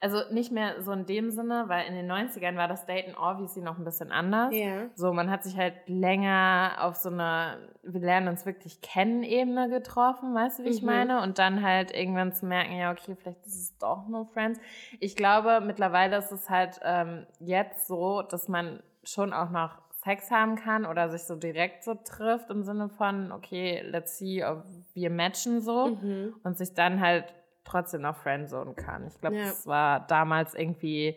[0.00, 3.62] Also nicht mehr so in dem Sinne, weil in den 90ern war das Daten obviously
[3.62, 4.52] noch ein bisschen anders.
[4.52, 4.90] Yeah.
[4.96, 9.68] So, man hat sich halt länger auf so eine, wir lernen uns wirklich kennen Ebene
[9.68, 10.74] getroffen, weißt du, wie mhm.
[10.74, 11.22] ich meine?
[11.22, 14.58] Und dann halt irgendwann zu merken, ja, okay, vielleicht ist es doch nur Friends.
[14.98, 20.30] Ich glaube, mittlerweile ist es halt ähm, jetzt so, dass man schon auch noch Sex
[20.30, 24.64] haben kann oder sich so direkt so trifft im Sinne von, okay, let's see, ob
[24.94, 26.34] wir matchen so Mhm.
[26.42, 27.34] und sich dann halt
[27.64, 29.06] trotzdem noch friendzone kann.
[29.06, 29.42] Ich glaube, Ja.
[29.44, 31.16] das war damals irgendwie,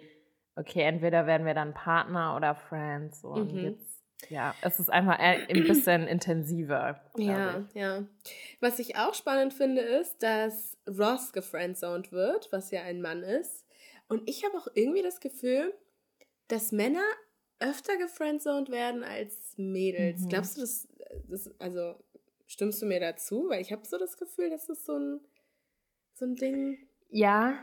[0.55, 3.59] okay, entweder werden wir dann Partner oder Friends so und Mhm.
[3.59, 7.01] jetzt, ja, es ist einfach eher ein bisschen intensiver.
[7.17, 7.73] Ja, ich.
[7.75, 8.03] ja.
[8.59, 13.65] Was ich auch spannend finde, ist, dass Ross gefriendzoned wird, was ja ein Mann ist.
[14.09, 15.73] Und ich habe auch irgendwie das Gefühl,
[16.49, 17.01] dass Männer
[17.59, 20.21] öfter gefriendzoned werden als Mädels.
[20.21, 20.29] Mhm.
[20.29, 20.87] Glaubst du, das,
[21.29, 21.95] das, also
[22.47, 23.45] stimmst du mir dazu?
[23.49, 25.19] Weil ich habe so das Gefühl, dass das so ein,
[26.13, 26.77] so ein Ding.
[27.09, 27.57] Ja,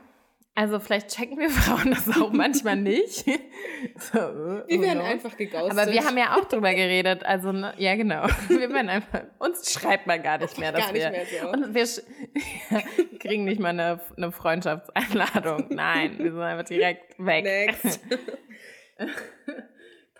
[0.54, 3.24] also vielleicht checken wir Frauen das auch manchmal nicht.
[3.24, 5.70] so, äh, Wir oh werden einfach geghostet.
[5.78, 7.24] Aber wir haben ja auch drüber geredet.
[7.24, 8.26] Also, ne, ja, genau.
[8.48, 11.48] Wir werden einfach, uns schreibt man gar nicht mehr, dass Gar nicht wir, mehr so.
[11.48, 15.68] und wir sch- kriegen nicht mal eine, eine Freundschaftseinladung.
[15.70, 17.44] Nein, wir sind einfach direkt weg.
[17.44, 18.00] Next.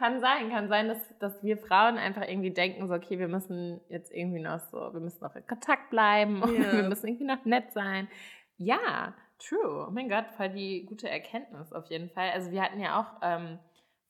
[0.02, 3.80] Kann sein, kann sein, dass, dass wir Frauen einfach irgendwie denken, so, okay, wir müssen
[3.88, 6.72] jetzt irgendwie noch so, wir müssen noch in Kontakt bleiben und Ja.
[6.72, 8.08] wir müssen irgendwie noch nett sein.
[8.56, 9.86] Ja, true.
[9.88, 12.30] Oh mein Gott, voll die gute Erkenntnis auf jeden Fall.
[12.30, 13.60] Also wir hatten ja auch ähm,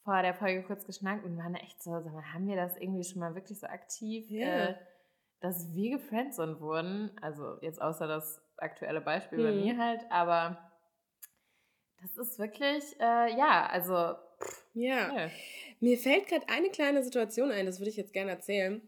[0.04, 3.04] vor der Folge kurz geschnackt und waren echt so, sag mal, haben wir das irgendwie
[3.04, 4.68] schon mal wirklich so aktiv, Ja.
[4.70, 4.74] äh,
[5.40, 7.10] dass wir gefriendzoned wurden?
[7.20, 9.58] Also jetzt außer das aktuelle Beispiel bei Mhm.
[9.60, 10.56] mir halt, aber
[12.00, 14.14] das ist wirklich, äh, ja, also,
[14.74, 15.14] ja.
[15.16, 15.30] ja.
[15.80, 18.80] Mir fällt gerade eine kleine Situation ein, das würde ich jetzt gerne erzählen.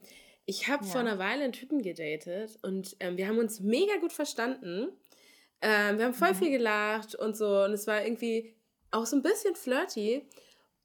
[0.46, 0.90] Ich habe Ja.
[0.90, 4.88] vor einer Weile einen Typen gedatet und ähm, wir haben uns mega gut verstanden.
[5.60, 6.36] Ähm, wir haben voll Mhm.
[6.36, 8.54] viel gelacht und so und es war irgendwie
[8.90, 10.28] auch so ein bisschen flirty.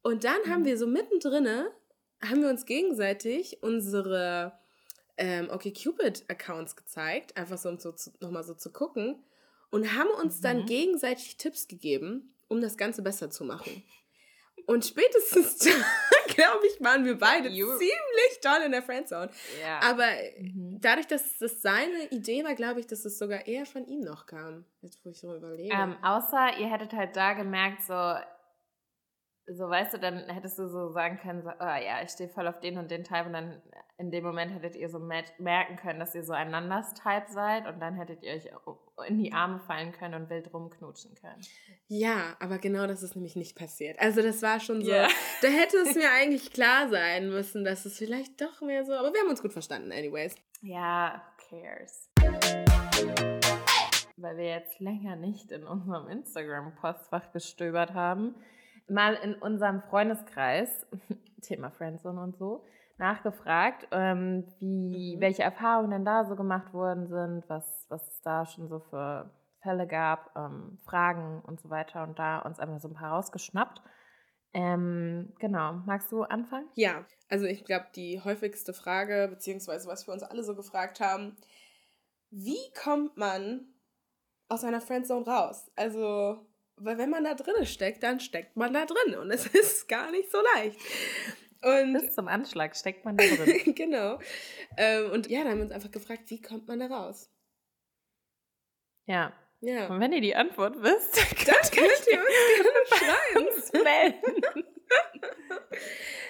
[0.02, 0.66] Und dann haben Mhm.
[0.66, 1.48] wir so mittendrin,
[2.24, 4.58] haben wir uns gegenseitig unsere
[5.18, 9.22] ähm, OkCupid-Accounts gezeigt, einfach so, um so nochmal so zu gucken
[9.70, 10.66] und haben uns dann Mhm.
[10.68, 13.84] gegenseitig Tipps gegeben, um das Ganze besser zu machen.
[14.70, 15.70] Und spätestens da,
[16.34, 19.30] glaube ich, waren wir beide You- ziemlich doll in der Friendzone.
[19.62, 19.80] ja.
[19.82, 20.06] Aber
[20.40, 20.78] Mhm.
[20.82, 24.26] dadurch, dass das seine Idee war, glaube ich, dass es sogar eher von ihm noch
[24.28, 24.66] kam.
[24.82, 25.74] Jetzt, wo ich so überlege.
[25.74, 28.14] Ähm, außer ihr hättet halt da gemerkt, so,
[29.52, 32.48] so weißt du, dann hättest du so sagen können, so, oh ja, ich stehe voll
[32.48, 33.62] auf den und den Type und dann
[33.98, 37.26] in dem Moment hättet ihr so mer- merken können, dass ihr so ein anders Type
[37.30, 38.50] seid und dann hättet ihr euch
[39.02, 41.42] in die Arme fallen können und wild rumknutschen können.
[41.88, 44.00] ja, aber genau das ist nämlich nicht passiert.
[44.00, 45.08] Also das war schon so, Ja.
[45.42, 49.14] da hätte es mir eigentlich klar sein müssen, dass es vielleicht doch mehr so, aber
[49.14, 50.36] wir haben uns gut verstanden, anyways.
[50.62, 52.10] Ja, who cares?
[54.18, 58.36] Weil wir jetzt länger nicht in unserem Instagram-Postfach gestöbert haben,
[58.90, 60.86] mal in unserem Freundeskreis,
[61.42, 62.66] Thema Friendzone und so,
[63.00, 65.22] nachgefragt, ähm, wie, Mhm.
[65.22, 69.32] welche Erfahrungen denn da so gemacht worden sind, was, was es da schon so für
[69.62, 73.82] Fälle gab, ähm, Fragen und so weiter und da uns einfach so ein paar rausgeschnappt.
[74.54, 76.68] Ähm, genau, magst du anfangen?
[76.76, 81.38] Ja, also ich glaube, die häufigste Frage, beziehungsweise was wir uns alle so gefragt haben,
[82.32, 83.66] wie kommt man
[84.48, 85.72] aus einer Friendzone raus?
[85.76, 89.88] Also, weil wenn man da drin steckt, dann steckt man da drin und es ist
[89.88, 90.80] gar nicht so leicht.
[91.62, 93.74] Und Bis zum Anschlag steckt man da drin.
[93.76, 94.20] genau.
[94.78, 97.30] Ähm, und ja, dann haben wir uns einfach gefragt, wie kommt man da raus?
[99.06, 99.34] ja.
[99.62, 99.88] Ja.
[99.88, 101.18] Und wenn ihr die Antwort wisst,
[101.48, 103.48] Dann könnt ihr uns gerne schreiben.
[103.48, 104.42] uns melden.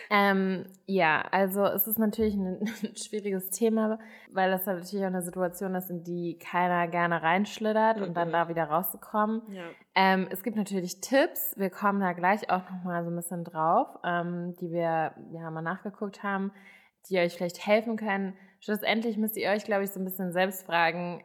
[0.09, 3.99] ähm, ja, also es ist natürlich ein, ein schwieriges Thema,
[4.31, 8.29] weil das halt natürlich auch eine Situation ist, in die keiner gerne reinschlittert und dann
[8.29, 8.33] Mhm.
[8.33, 9.41] da wieder rauszukommen.
[9.51, 9.63] Ja.
[9.95, 13.87] Ähm, es gibt natürlich Tipps, wir kommen da gleich auch nochmal so ein bisschen drauf,
[14.03, 16.51] ähm, die wir ja mal nachgeguckt haben,
[17.09, 18.33] die euch vielleicht helfen können.
[18.59, 21.23] Schlussendlich müsst ihr euch, glaube ich, so ein bisschen selbst fragen,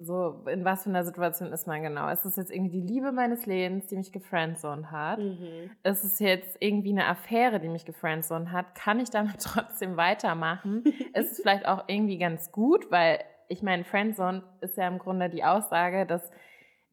[0.00, 2.08] so in was für einer Situation ist man genau.
[2.08, 5.18] Ist es jetzt irgendwie die Liebe meines Lebens, die mich gefriendzoned hat?
[5.18, 5.70] Mhm.
[5.82, 8.74] Ist es jetzt irgendwie eine Affäre, die mich gefriendzoned hat?
[8.74, 10.84] Kann ich damit trotzdem weitermachen?
[11.14, 15.28] ist es vielleicht auch irgendwie ganz gut, weil ich meine, Friendzone ist ja im Grunde
[15.30, 16.30] die Aussage, dass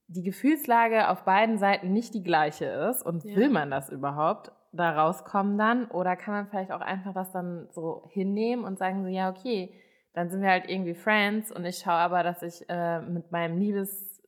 [0.08, 3.36] die Gefühlslage auf beiden Seiten nicht die gleiche ist und Ja.
[3.36, 7.68] will man das überhaupt da rauskommen dann oder kann man vielleicht auch einfach das dann
[7.72, 9.74] so hinnehmen und sagen so ja okay
[10.14, 13.58] dann sind wir halt irgendwie Friends und ich schaue aber dass ich äh, mit meinem
[13.58, 14.20] Liebeslife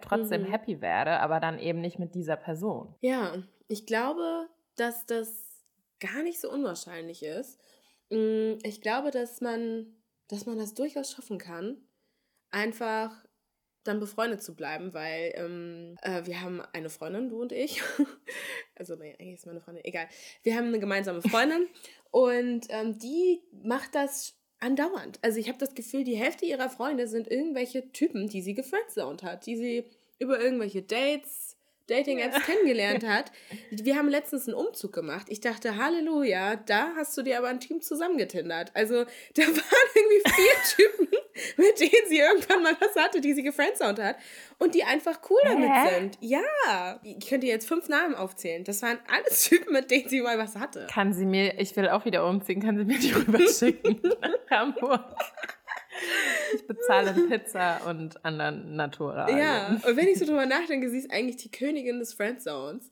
[0.00, 0.46] trotzdem Mhm.
[0.50, 5.62] happy werde aber dann eben nicht mit dieser Person Ja, ich glaube, dass das
[6.00, 7.58] gar nicht so unwahrscheinlich ist.
[8.10, 9.86] Mm, Ich glaube, dass man,
[10.28, 11.78] dass man das durchaus schaffen kann,
[12.50, 13.24] einfach
[13.84, 17.82] dann befreundet zu bleiben, weil ähm, äh, wir haben eine Freundin, du und ich.
[18.76, 20.08] also, nee, eigentlich ist meine Freundin, egal.
[20.42, 21.68] Wir haben eine gemeinsame Freundin
[22.10, 25.18] und ähm, die macht das andauernd.
[25.22, 29.22] Also ich habe das Gefühl, die Hälfte ihrer Freunde sind irgendwelche Typen, die sie gefriendzoned
[29.22, 29.84] hat, die sie
[30.18, 31.43] über irgendwelche Dates
[31.86, 32.42] Dating-Apps ja.
[32.42, 33.32] kennengelernt hat.
[33.70, 35.26] Wir haben letztens einen Umzug gemacht.
[35.28, 38.70] Ich dachte, Halleluja, da hast du dir aber ein Team zusammengetindert.
[38.74, 41.08] Also da waren irgendwie vier Typen,
[41.56, 44.16] mit denen sie irgendwann mal was hatte, die sie gefriendzoned hat.
[44.58, 46.00] Und die einfach cool damit Hä?
[46.00, 46.18] sind.
[46.20, 47.00] Ja.
[47.02, 48.64] Ich könnte jetzt fünf Namen aufzählen.
[48.64, 50.86] Das waren alles Typen, mit denen sie mal was hatte.
[50.90, 55.04] Kann sie mir, ich will auch wieder umziehen, kann sie mir die rüberschicken nach Hamburg.
[56.54, 59.38] Ich bezahle Pizza und anderen Naturalien.
[59.38, 62.90] Ja, und wenn ich so drüber nachdenke, sie ist eigentlich die Königin des Friendzones.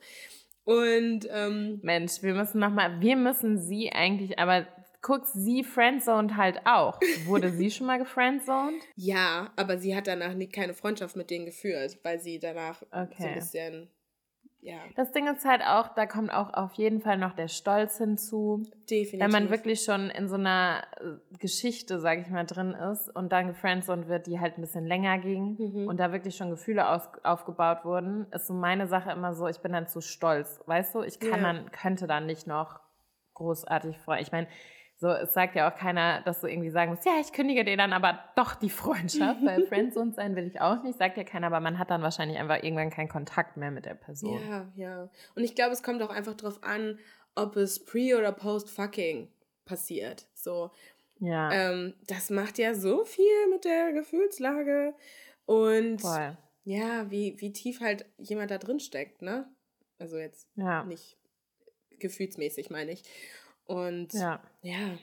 [0.65, 4.67] Und ähm, Mensch, wir müssen nochmal, wir müssen sie eigentlich, aber
[5.01, 7.01] guck, sie friendzoned halt auch.
[7.25, 8.83] Wurde sie schon mal gefriendzoned?
[8.95, 13.15] Ja, aber sie hat danach nie, keine Freundschaft mit denen geführt, weil sie danach okay.
[13.19, 13.91] so ein bisschen
[14.63, 14.79] ja.
[14.95, 18.63] Das Ding ist halt auch, da kommt auch auf jeden Fall noch der Stolz hinzu.
[18.89, 19.19] Definitiv.
[19.21, 23.33] Wenn man wirklich schon in so einer äh, Geschichte, sag ich mal, drin ist und
[23.33, 25.89] dann gefriendzoned wird, die halt ein bisschen länger ging mhm.
[25.89, 29.59] und da wirklich schon Gefühle aus, aufgebaut wurden, ist so meine Sache immer so, ich
[29.59, 30.61] bin dann zu stolz.
[30.67, 31.53] Weißt du, ich kann ja.
[31.53, 32.79] dann, könnte dann nicht noch
[33.35, 34.23] großartig freuen.
[34.23, 34.47] Ich meine,
[35.03, 37.77] so, es sagt ja auch keiner, dass du irgendwie sagen musst, ja, ich kündige dir
[37.77, 41.49] dann aber doch die Freundschaft, weil Friendzone sein will ich auch nicht, sagt ja keiner,
[41.49, 44.41] aber man hat dann wahrscheinlich einfach irgendwann keinen Kontakt mehr mit der Person.
[44.49, 45.11] Ja, ja.
[45.35, 47.01] Und ich glaube, es kommt auch einfach darauf an,
[47.35, 49.29] ob es pre- oder post-fucking
[49.65, 50.29] passiert.
[50.35, 50.71] So.
[51.19, 51.51] Ja.
[51.51, 54.95] Ähm, das macht ja so viel mit der Gefühlslage
[55.47, 56.39] und Voll.
[56.63, 59.49] ja, wie, wie tief halt jemand da drin steckt, ne?
[59.99, 60.85] Also jetzt ja.
[60.85, 61.19] nicht
[61.99, 63.03] gefühlsmäßig, meine ich.
[63.73, 64.39] Und ja.
[64.61, 64.99] ja.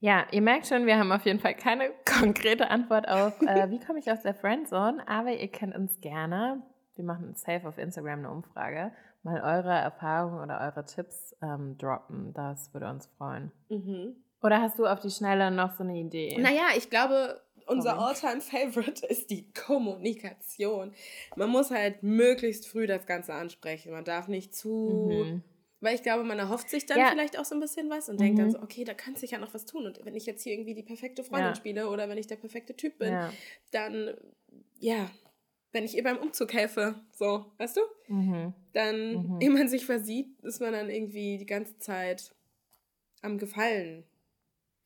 [0.00, 3.80] Ja, ihr merkt schon, wir haben auf jeden Fall keine konkrete Antwort auf, äh, wie
[3.80, 6.62] komme ich aus der Friendzone, aber ihr könnt uns gerne,
[6.94, 12.32] wir machen safe auf Instagram eine Umfrage, mal eure Erfahrungen oder eure Tipps ähm, droppen.
[12.34, 13.50] Das würde uns freuen.
[13.70, 14.14] Mhm.
[14.42, 16.36] Oder hast du auf die Schnelle noch so eine Idee?
[16.38, 20.92] Naja, ich glaube, unser All-Time-Favorite ist die Kommunikation.
[21.34, 23.90] Man muss halt möglichst früh das Ganze ansprechen.
[23.90, 25.42] Man darf nicht zu mhm
[25.80, 27.10] weil ich glaube, man erhofft sich dann ja.
[27.10, 28.18] vielleicht auch so ein bisschen was und mhm.
[28.18, 28.52] denkt dann mhm.
[28.52, 29.86] so, okay, da kann sich ja noch was tun.
[29.86, 31.54] Und wenn ich jetzt hier irgendwie die perfekte Freundin ja.
[31.54, 33.32] spiele oder wenn ich der perfekte Typ bin, ja.
[33.70, 34.14] dann,
[34.78, 35.10] ja,
[35.72, 38.12] wenn ich ihr beim Umzug helfe, so, weißt du?
[38.12, 38.54] Mhm.
[38.72, 39.40] Dann, mhm.
[39.40, 42.34] ehe man sich versieht, ist man dann irgendwie die ganze Zeit
[43.22, 44.04] am Gefallen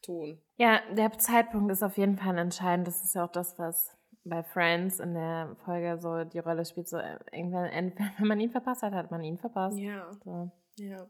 [0.03, 0.41] tun.
[0.57, 2.87] Ja, der Zeitpunkt ist auf jeden Fall entscheidend.
[2.87, 6.89] Das ist ja auch das, was bei Friends in der Folge so die Rolle spielt.
[6.89, 7.71] So, äh, irgendwann,
[8.19, 9.79] wenn man ihn verpasst hat, hat man ihn verpasst.
[9.79, 10.13] Ja.
[10.25, 10.51] So.
[10.79, 11.07] Ja.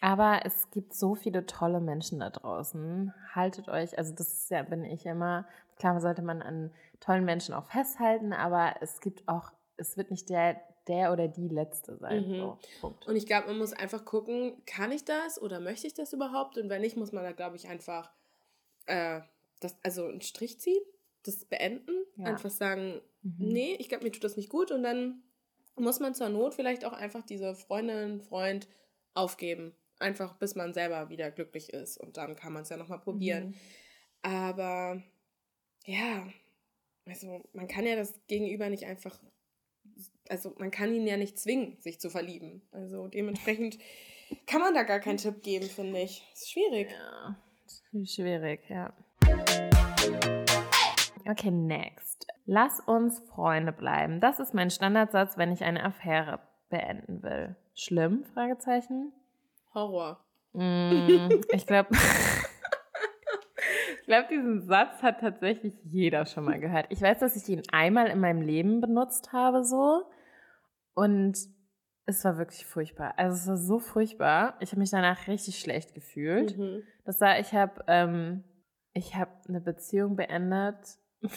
[0.00, 3.14] Aber es gibt so viele tolle Menschen da draußen.
[3.34, 7.54] Haltet euch, also das ist ja, bin ich immer, klar sollte man an tollen Menschen
[7.54, 12.28] auch festhalten, aber es gibt auch, es wird nicht der, der oder die Letzte sein.
[12.28, 12.36] Mhm.
[12.80, 16.12] So, Und ich glaube, man muss einfach gucken, kann ich das oder möchte ich das
[16.12, 16.58] überhaupt?
[16.58, 18.10] Und wenn nicht, muss man da, glaube ich, einfach
[18.86, 19.20] äh,
[19.60, 20.82] das, also einen Strich ziehen,
[21.24, 22.26] das beenden, ja.
[22.26, 23.34] einfach sagen, mhm.
[23.38, 25.22] nee, ich glaube, mir tut das nicht gut und dann
[25.76, 28.66] muss man zur Not vielleicht auch einfach diese Freundin, Freund,
[29.14, 29.74] aufgeben.
[29.98, 31.98] Einfach bis man selber wieder glücklich ist.
[31.98, 33.48] Und dann kann man es ja nochmal probieren.
[33.48, 33.54] Mhm.
[34.22, 35.02] Aber
[35.84, 36.26] ja,
[37.06, 39.18] also man kann ja das Gegenüber nicht einfach,
[40.28, 42.62] also man kann ihn ja nicht zwingen, sich zu verlieben.
[42.70, 43.78] Also dementsprechend
[44.46, 46.22] kann man da gar keinen Tipp geben, finde ich.
[46.32, 46.90] ist schwierig.
[46.90, 47.36] Ja,
[47.92, 48.94] ist schwierig, ja.
[51.28, 52.26] Okay, next.
[52.46, 54.20] Lass uns Freunde bleiben.
[54.20, 56.40] Das ist mein Standardsatz, wenn ich eine Affäre
[56.72, 57.54] beenden will.
[57.74, 58.24] Schlimm?
[58.34, 59.12] Fragezeichen.
[59.72, 60.24] Horror.
[60.52, 61.90] Mm, ich glaube,
[64.00, 66.86] ich glaube, diesen Satz hat tatsächlich jeder schon mal gehört.
[66.88, 70.02] Ich weiß, dass ich ihn einmal in meinem Leben benutzt habe, so.
[70.94, 71.38] Und
[72.06, 73.14] es war wirklich furchtbar.
[73.16, 74.56] Also es war so furchtbar.
[74.60, 76.58] Ich habe mich danach richtig schlecht gefühlt.
[76.58, 76.82] Mhm.
[77.04, 78.42] Das war, ich habe ähm,
[78.94, 81.32] ich habe eine Beziehung beendet mit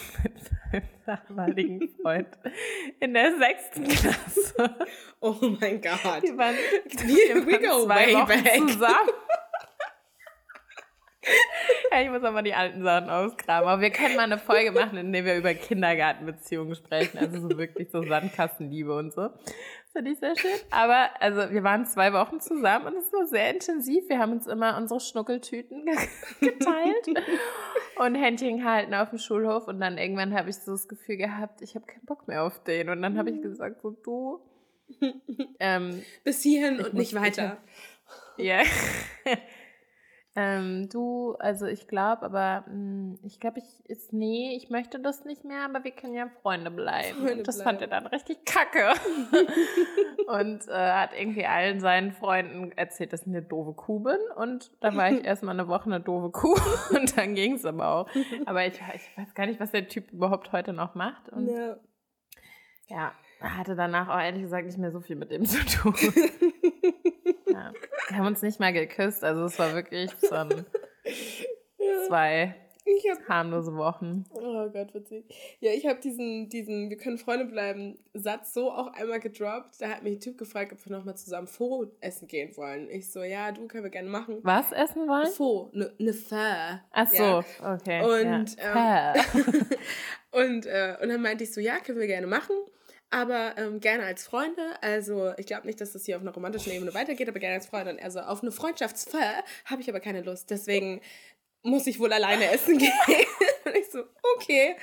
[0.71, 2.27] meinem damaligen Freund
[2.99, 4.75] in der sechsten Klasse.
[5.19, 6.23] Oh mein Gott.
[6.23, 8.69] Wir waren, wir, we go zwei way Wochen back.
[8.69, 9.09] zusammen.
[11.91, 13.67] ja, ich muss aber die alten Sachen ausgraben.
[13.67, 17.17] Aber wir können mal eine Folge machen, in der wir über Kindergartenbeziehungen sprechen.
[17.17, 19.29] Also so wirklich so Sandkastenliebe und so.
[19.95, 20.51] Finde ich sehr schön.
[20.71, 24.09] Aber also wir waren zwei Wochen zusammen und es war sehr intensiv.
[24.09, 25.85] Wir haben uns immer unsere Schnuckeltüten
[26.41, 27.23] geteilt
[27.95, 29.69] und Händchen gehalten auf dem Schulhof.
[29.69, 32.61] Und dann irgendwann habe ich so das Gefühl gehabt, ich habe keinen Bock mehr auf
[32.65, 32.89] den.
[32.89, 34.41] Und dann habe ich gesagt, so du.
[35.59, 37.57] Ähm, Bis hierhin und nicht weiter.
[38.37, 38.61] Ja.
[40.37, 44.99] Ähm, du, also ich glaube, aber mh, hm, ich glaube, ich ist, nee, ich möchte
[44.99, 47.19] das nicht mehr, aber wir können ja Freunde bleiben.
[47.19, 47.69] Freunde das bleiben.
[47.69, 48.93] fand er dann richtig kacke.
[50.27, 54.17] und äh, hat irgendwie allen seinen Freunden erzählt, dass ich eine doofe Kuh bin.
[54.35, 56.59] Und dann war ich erstmal eine Woche eine doofe Kuh
[56.93, 58.09] und dann ging es aber auch.
[58.45, 61.29] Aber ich, ich weiß gar nicht, was der Typ überhaupt heute noch macht.
[61.29, 61.77] Und ja.
[62.87, 65.95] ja, hatte danach auch ehrlich gesagt nicht mehr so viel mit dem zu tun.
[68.15, 68.19] Ja.
[68.19, 70.65] Wir haben uns nicht mal geküsst, also es war wirklich so ein,
[72.07, 72.55] zwei
[73.09, 74.25] hab, harmlose Wochen.
[74.31, 75.25] Oh Gott, witzig.
[75.59, 79.81] Ja, ich habe diesen, diesen Wir können Freunde bleiben Satz so auch einmal gedroppt.
[79.81, 82.89] Da hat mich ein Typ gefragt, ob wir nochmal zusammen Faux essen gehen wollen.
[82.89, 84.37] Ich so, ja, du können wir gerne machen.
[84.43, 85.27] Was essen wollen?
[85.27, 86.35] Faux, eine ne Pho.
[86.91, 87.43] Ach so, ja.
[87.73, 88.01] okay.
[88.03, 89.13] Und, ja.
[89.15, 89.65] ähm,
[90.31, 92.55] und, äh, und dann meinte ich so, ja, können wir gerne machen
[93.15, 94.61] aber ähm, gerne als Freunde.
[94.81, 97.67] Also ich glaube nicht, dass das hier auf einer romantischen Ebene weitergeht, aber gerne als
[97.67, 97.97] Freunde.
[98.03, 100.49] Also auf eine Freundschaftsfeier habe ich aber keine Lust.
[100.49, 100.99] Deswegen
[101.63, 102.91] muss ich wohl alleine essen gehen.
[103.63, 104.03] und ich so,
[104.35, 104.75] okay.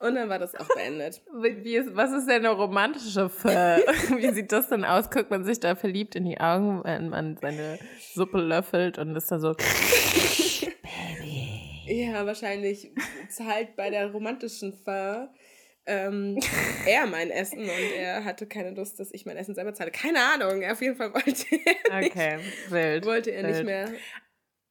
[0.00, 1.22] Und dann war das auch beendet.
[1.32, 3.78] Wie ist, was ist denn eine romantische Feier?
[4.18, 5.08] Wie sieht das denn aus?
[5.08, 7.78] Guckt man sich da verliebt in die Augen, wenn man seine
[8.12, 9.54] Suppe löffelt und ist da so...
[9.54, 10.82] Baby.
[11.86, 12.92] Ja, wahrscheinlich
[13.30, 15.32] zahlt bei der romantischen Feier
[15.86, 16.38] ähm,
[16.86, 19.90] er mein Essen und er hatte keine Lust, dass ich mein Essen selber zahle.
[19.90, 21.46] Keine Ahnung, auf jeden Fall wollte
[21.88, 23.54] er nicht, okay, wild, wollte er wild.
[23.54, 23.88] nicht mehr.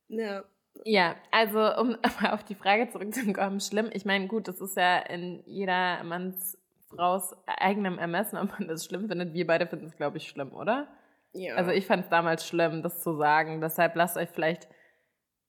[0.10, 0.44] Ja.
[0.84, 1.96] Ja, also um
[2.32, 3.90] auf die Frage zurückzukommen, schlimm.
[3.94, 6.58] Ich meine, gut, das ist ja in jeder Manns
[6.90, 9.34] Fraus eigenem Ermessen, ob man das schlimm findet.
[9.34, 10.88] Wir beide finden es, glaube ich, schlimm, oder?
[11.34, 11.56] Ja.
[11.56, 13.62] Also ich fand es damals schlimm, das zu sagen.
[13.62, 14.68] Deshalb lasst euch vielleicht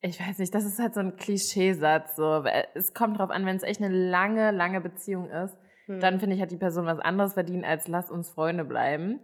[0.03, 2.17] ich weiß nicht, das ist halt so ein Klischeesatz.
[2.17, 2.45] So.
[2.75, 6.01] Es kommt drauf an, wenn es echt eine lange, lange Beziehung ist, hm.
[6.01, 9.21] dann finde ich, hat die Person was anderes verdient, als lass uns Freunde bleiben.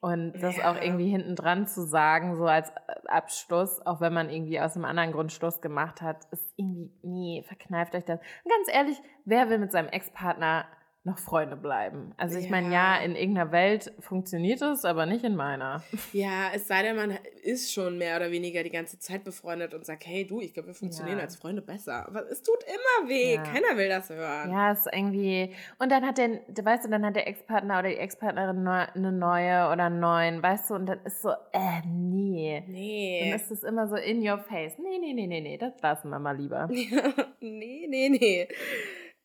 [0.00, 0.70] Und das ja.
[0.70, 2.72] auch irgendwie hinten dran zu sagen, so als
[3.06, 7.44] Abschluss, auch wenn man irgendwie aus einem anderen Grund Schluss gemacht hat, ist irgendwie, nee,
[7.46, 8.18] verkneift euch das.
[8.18, 10.66] Und ganz ehrlich, wer will mit seinem Ex-Partner
[11.04, 12.14] noch Freunde bleiben.
[12.16, 12.50] Also ich ja.
[12.52, 15.82] meine, ja, in irgendeiner Welt funktioniert es, aber nicht in meiner.
[16.12, 19.84] Ja, es sei denn, man ist schon mehr oder weniger die ganze Zeit befreundet und
[19.84, 21.24] sagt, hey du, ich glaube, wir funktionieren ja.
[21.24, 22.06] als Freunde besser.
[22.06, 23.34] Aber es tut immer weh.
[23.34, 23.42] Ja.
[23.42, 24.50] Keiner will das hören.
[24.50, 25.52] Ja, es ist irgendwie.
[25.78, 29.72] Und dann hat der, weißt du, dann hat der Ex-Partner oder die Ex-Partnerin eine neue
[29.72, 32.62] oder einen neuen, weißt du, und dann ist so, äh, nee.
[32.68, 33.30] Nee.
[33.30, 34.78] Dann ist es immer so in your face.
[34.78, 36.68] Nee, nee, nee, nee, nee, das lassen wir mal lieber.
[37.40, 38.48] nee, nee, nee.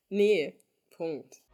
[0.09, 0.53] Nee.
[0.95, 1.47] Punkt.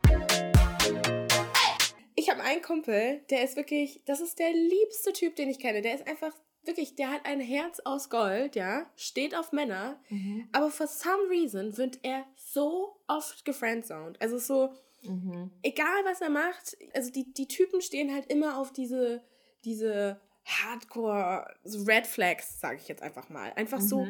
[2.23, 5.81] Ich habe einen Kumpel, der ist wirklich, das ist der liebste Typ, den ich kenne.
[5.81, 10.47] Der ist einfach wirklich, der hat ein Herz aus Gold, ja, steht auf Männer, mhm.
[10.53, 14.21] aber for some reason wird er so oft gefriendzoned.
[14.21, 15.51] Also so, mhm.
[15.63, 19.21] egal was er macht, also die, die Typen stehen halt immer auf diese,
[19.65, 23.51] diese Hardcore Red Flags, sage ich jetzt einfach mal.
[23.57, 23.87] Einfach mhm.
[23.87, 24.07] so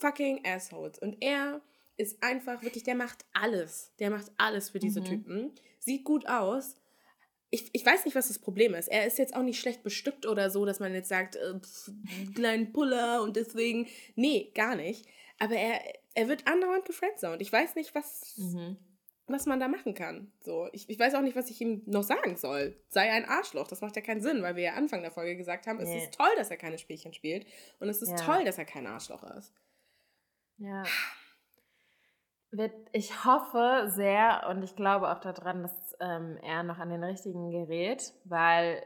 [0.00, 0.98] fucking Assholes.
[0.98, 1.60] Und er
[1.96, 3.92] ist einfach wirklich, der macht alles.
[4.00, 5.04] Der macht alles für diese mhm.
[5.04, 5.52] Typen.
[5.78, 6.74] Sieht gut aus.
[7.54, 8.88] Ich, ich weiß nicht, was das Problem ist.
[8.88, 11.90] Er ist jetzt auch nicht schlecht bestückt oder so, dass man jetzt sagt, äh, pff,
[12.34, 13.86] kleinen Puller und deswegen.
[14.16, 15.06] Nee, gar nicht.
[15.38, 15.80] Aber er,
[16.14, 17.42] er wird andauernd gefriendzoned.
[17.42, 18.78] Ich weiß nicht, was, mhm.
[19.26, 20.32] was man da machen kann.
[20.40, 22.74] So, ich, ich weiß auch nicht, was ich ihm noch sagen soll.
[22.88, 23.68] Sei ein Arschloch.
[23.68, 25.96] Das macht ja keinen Sinn, weil wir ja Anfang der Folge gesagt haben, nee.
[25.96, 27.46] es ist toll, dass er keine Spielchen spielt.
[27.80, 28.16] Und es ist ja.
[28.16, 29.52] toll, dass er kein Arschloch ist.
[30.58, 30.84] Ja.
[32.92, 37.50] Ich hoffe sehr und ich glaube auch daran, dass ähm, er noch an den richtigen
[37.50, 38.82] gerät, weil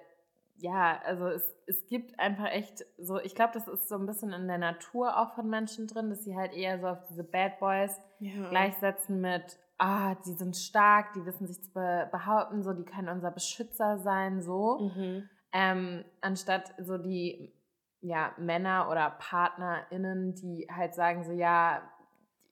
[0.59, 4.33] ja, also es, es gibt einfach echt so, ich glaube, das ist so ein bisschen
[4.33, 7.59] in der Natur auch von Menschen drin, dass sie halt eher so auf diese Bad
[7.59, 8.49] Boys ja.
[8.49, 13.31] gleichsetzen mit, ah, die sind stark, die wissen sich zu behaupten, so, die können unser
[13.31, 14.79] Beschützer sein, so.
[14.79, 15.29] Mhm.
[15.53, 17.53] Ähm, anstatt so die
[18.01, 21.83] ja, Männer oder PartnerInnen, die halt sagen so, ja,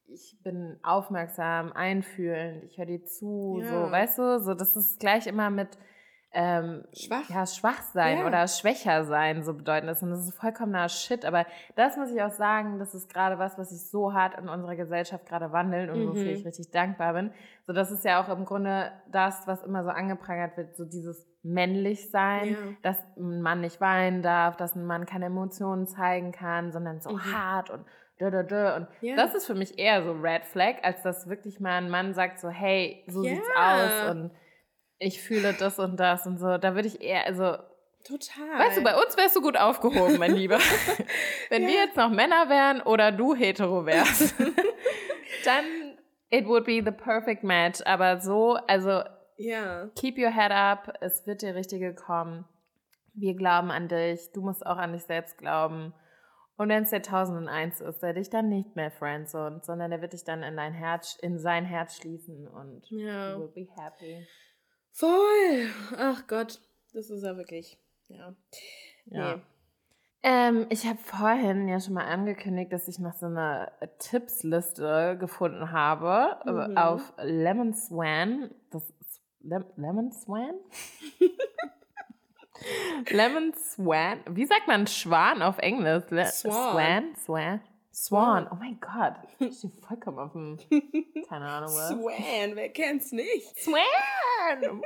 [0.08, 3.68] ich bin aufmerksam, einfühlend, ich höre dir zu, ja.
[3.68, 5.78] so, weißt du, so, das ist gleich immer mit
[6.36, 7.30] ähm, schwach.
[7.30, 8.26] Ja, schwach sein ja.
[8.26, 10.02] oder schwächer sein, so bedeuten das.
[10.02, 11.24] Und das ist vollkommener Shit.
[11.24, 11.46] Aber
[11.76, 14.74] das muss ich auch sagen, das ist gerade was, was sich so hart in unserer
[14.74, 16.08] Gesellschaft gerade wandelt und mhm.
[16.08, 17.30] wofür ich richtig dankbar bin.
[17.68, 21.24] So, das ist ja auch im Grunde das, was immer so angeprangert wird, so dieses
[21.44, 22.56] männlich sein, ja.
[22.82, 27.10] dass ein Mann nicht weinen darf, dass ein Mann keine Emotionen zeigen kann, sondern so
[27.10, 27.32] mhm.
[27.32, 27.84] hart und
[28.18, 28.76] da, da, da.
[28.76, 29.16] Und ja.
[29.16, 32.38] das ist für mich eher so Red Flag, als dass wirklich mal ein Mann sagt
[32.40, 33.34] so, hey, so ja.
[33.34, 34.30] sieht's aus und
[34.98, 36.58] ich fühle das und das und so.
[36.58, 37.56] Da würde ich eher, also
[38.04, 38.58] Total.
[38.58, 40.58] Weißt du, bei uns wärst du gut aufgehoben, mein Lieber.
[41.48, 41.68] Wenn ja.
[41.68, 44.34] wir jetzt noch Männer wären oder du hetero wärst,
[45.44, 45.64] dann
[46.28, 47.80] it would be the perfect match.
[47.86, 49.02] Aber so, also
[49.38, 49.88] ja.
[49.96, 52.44] keep your head up, es wird der Richtige kommen.
[53.14, 55.94] Wir glauben an dich, du musst auch an dich selbst glauben.
[56.56, 60.12] Und wenn es der 1001 ist, der dich dann nicht mehr friendzone, sondern der wird
[60.12, 63.38] dich dann in dein Herz, in sein Herz schließen und ja.
[63.38, 64.26] will be happy.
[64.92, 65.68] Voll!
[65.96, 66.60] Ach Gott,
[66.92, 67.78] das ist ja wirklich,
[68.08, 68.36] ja.
[69.06, 69.36] Ja.
[69.36, 69.42] Nee.
[70.26, 75.70] Ähm, ich habe vorhin ja schon mal angekündigt, dass ich noch so eine Tippsliste gefunden
[75.70, 76.78] habe äh, mhm.
[76.78, 78.50] auf Lemon Swan.
[78.70, 78.90] Das
[79.40, 80.54] Lem Lemon Swan?
[83.14, 84.20] Lemon Swan.
[84.28, 86.02] Wie sagt man Schwan auf Englisch?
[86.10, 87.14] Le Swan.
[87.14, 87.16] Swan?
[87.16, 87.60] Swan.
[87.92, 88.48] Swan.
[88.50, 89.14] Oh mein Gott.
[89.38, 90.58] Ich stehe vollkommen auf dem.
[91.28, 91.90] Keine Ahnung was.
[91.90, 93.56] Swan, wer kennt's nicht?
[93.56, 94.82] Swan!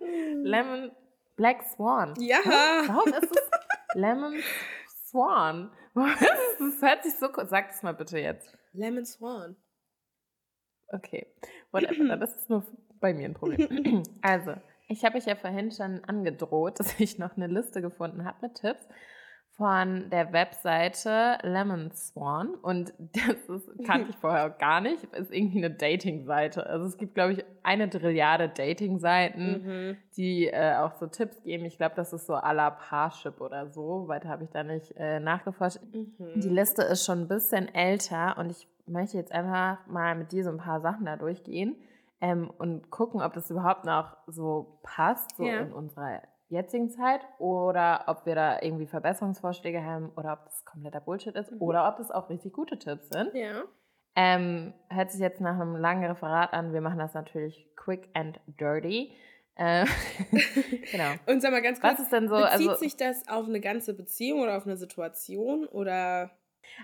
[0.42, 0.90] Lemon.
[1.36, 2.14] Black Swan.
[2.18, 2.38] Ja.
[2.44, 3.50] Warum ist es
[3.94, 4.34] Lemon
[5.06, 5.70] Swan?
[5.94, 7.28] Das hört sich so.
[7.44, 8.58] Sag es mal bitte jetzt.
[8.72, 9.54] Lemon Swan.
[10.88, 11.28] Okay.
[11.70, 12.16] Whatever.
[12.16, 12.66] Das ist nur
[12.98, 14.02] bei mir ein Problem.
[14.22, 14.54] Also,
[14.88, 18.54] ich habe euch ja vorhin schon angedroht, dass ich noch eine Liste gefunden habe mit
[18.56, 18.86] Tipps
[19.56, 25.58] von der Webseite Lemon Swan und das ist, kannte ich vorher gar nicht, ist irgendwie
[25.58, 26.66] eine Dating-Seite.
[26.66, 29.96] Also es gibt, glaube ich, eine Trilliarde Dating-Seiten, mhm.
[30.16, 31.64] die äh, auch so Tipps geben.
[31.66, 34.08] Ich glaube, das ist so à la Parship oder so.
[34.08, 35.80] Weiter habe ich da nicht äh, nachgeforscht.
[35.92, 36.40] Mhm.
[36.40, 40.44] Die Liste ist schon ein bisschen älter und ich möchte jetzt einfach mal mit dir
[40.44, 41.76] so ein paar Sachen da durchgehen
[42.22, 45.58] ähm, und gucken, ob das überhaupt noch so passt, so ja.
[45.58, 51.00] in unserer jetzigen Zeit oder ob wir da irgendwie Verbesserungsvorschläge haben oder ob das kompletter
[51.00, 51.60] Bullshit ist mhm.
[51.60, 53.34] oder ob das auch richtig gute Tipps sind.
[53.34, 53.64] Ja.
[54.14, 56.72] Ähm, hört sich jetzt nach einem langen Referat an.
[56.72, 59.12] Wir machen das natürlich quick and dirty.
[59.56, 59.86] Äh,
[60.92, 61.12] genau.
[61.26, 62.36] Und sag mal ganz kurz, was ist denn so?
[62.36, 66.30] Bezieht also, sich das auf eine ganze Beziehung oder auf eine Situation oder?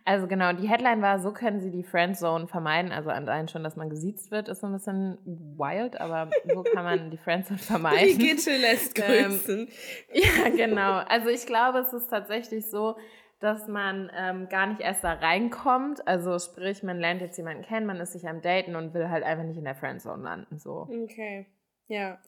[0.04, 2.92] Also genau, die Headline war, so können sie die Friendzone vermeiden.
[2.92, 6.84] Also allein schon, dass man gesiezt wird, ist so ein bisschen wild, aber so kann
[6.84, 8.16] man die Friendzone vermeiden.
[8.16, 9.60] Brigitte lässt grüßen.
[9.60, 9.68] Ähm,
[10.12, 10.98] ja, genau.
[11.08, 12.96] Also ich glaube, es ist tatsächlich so,
[13.40, 16.06] dass man ähm, gar nicht erst da reinkommt.
[16.06, 19.24] Also sprich, man lernt jetzt jemanden kennen, man ist sich am Daten und will halt
[19.24, 20.58] einfach nicht in der Friendzone landen.
[20.58, 20.88] So.
[21.04, 21.46] Okay.
[21.86, 22.18] Ja,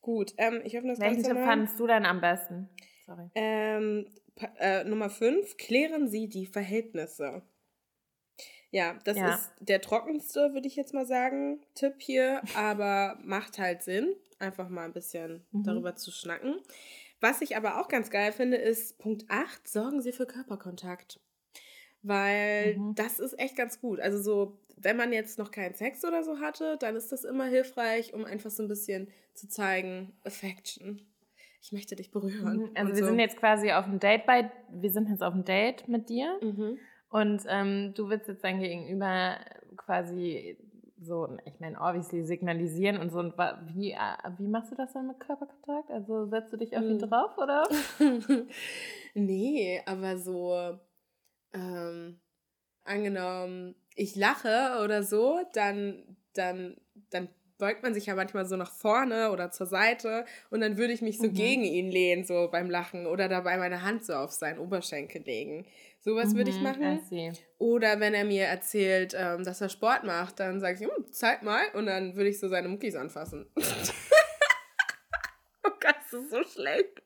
[0.00, 0.32] gut.
[0.38, 2.68] Ähm, ich hoffe, das Welchen Tipp fandest du denn am besten?
[3.04, 3.30] Sorry.
[3.34, 4.06] Ähm,
[4.58, 7.42] äh, Nummer 5, klären Sie die Verhältnisse.
[8.70, 9.34] Ja, das ja.
[9.34, 14.68] ist der trockenste, würde ich jetzt mal sagen, Tipp hier, aber macht halt Sinn, einfach
[14.68, 15.64] mal ein bisschen mhm.
[15.64, 16.56] darüber zu schnacken.
[17.20, 21.18] Was ich aber auch ganz geil finde, ist Punkt 8, sorgen Sie für Körperkontakt.
[22.02, 22.94] Weil mhm.
[22.94, 24.00] das ist echt ganz gut.
[24.00, 27.46] Also so, wenn man jetzt noch keinen Sex oder so hatte, dann ist das immer
[27.46, 31.08] hilfreich, um einfach so ein bisschen zu zeigen, Affection
[31.60, 32.58] ich möchte dich berühren.
[32.58, 33.06] Mhm, also wir so.
[33.06, 36.38] sind jetzt quasi auf dem Date bei, wir sind jetzt auf dem Date mit dir
[36.42, 36.78] mhm.
[37.10, 39.38] und ähm, du willst jetzt dein Gegenüber
[39.76, 40.58] quasi
[41.00, 43.18] so, ich meine, obviously signalisieren und so.
[43.20, 43.34] Und
[43.72, 45.90] wie, äh, wie machst du das dann mit Körperkontakt?
[45.90, 46.98] Also setzt du dich auf ihn mhm.
[46.98, 47.68] drauf, oder?
[49.14, 50.78] nee, aber so,
[51.52, 52.20] ähm,
[52.84, 56.76] angenommen, ich lache oder so, dann, dann,
[57.10, 57.28] dann
[57.58, 61.02] beugt man sich ja manchmal so nach vorne oder zur Seite und dann würde ich
[61.02, 61.34] mich so mhm.
[61.34, 65.66] gegen ihn lehnen, so beim Lachen oder dabei meine Hand so auf seinen Oberschenkel legen.
[66.00, 67.32] Sowas mhm, würde ich mhm, machen.
[67.58, 71.42] Oder wenn er mir erzählt, ähm, dass er Sport macht, dann sage ich, hm, zeig
[71.42, 73.50] mal und dann würde ich so seine Muckis anfassen.
[73.56, 77.02] oh Gott, das ist so schlecht.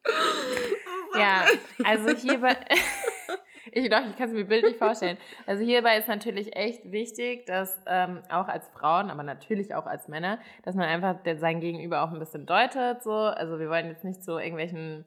[1.15, 1.47] ja,
[1.85, 2.57] also hier bei...
[3.71, 5.19] Ich doch, ich kann es mir bildlich vorstellen.
[5.47, 10.09] Also hierbei ist natürlich echt wichtig, dass ähm, auch als Frauen, aber natürlich auch als
[10.09, 13.03] Männer, dass man einfach sein Gegenüber auch ein bisschen deutet.
[13.03, 13.13] So.
[13.13, 15.05] Also wir wollen jetzt nicht zu irgendwelchen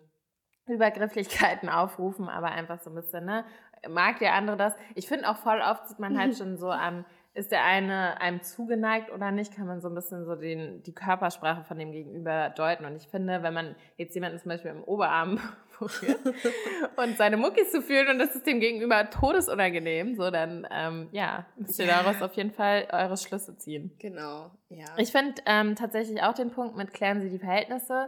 [0.67, 3.45] Übergrifflichkeiten aufrufen, aber einfach so ein bisschen, ne?
[3.87, 4.73] Mag der andere das?
[4.95, 8.41] Ich finde auch voll oft sieht man halt schon so am ist der eine einem
[8.41, 12.49] zugeneigt oder nicht, kann man so ein bisschen so den, die Körpersprache von dem Gegenüber
[12.49, 12.85] deuten.
[12.85, 15.39] Und ich finde, wenn man jetzt jemanden zum Beispiel im Oberarm
[15.79, 16.19] berührt
[16.95, 21.45] und seine Muckis zu fühlen und das ist dem Gegenüber todesunangenehm, so dann, ähm, ja,
[21.57, 23.91] müsst ihr daraus auf jeden Fall eure Schlüsse ziehen.
[23.99, 24.87] Genau, ja.
[24.95, 28.07] Ich finde ähm, tatsächlich auch den Punkt mit klären Sie die Verhältnisse.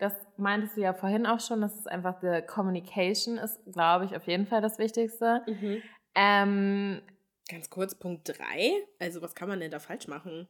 [0.00, 4.16] Das meintest du ja vorhin auch schon, dass es einfach die Communication ist, glaube ich,
[4.16, 5.42] auf jeden Fall das Wichtigste.
[5.46, 5.82] Mhm.
[6.16, 7.02] Ähm,
[7.48, 8.72] Ganz kurz, Punkt 3.
[8.98, 10.48] Also, was kann man denn da falsch machen?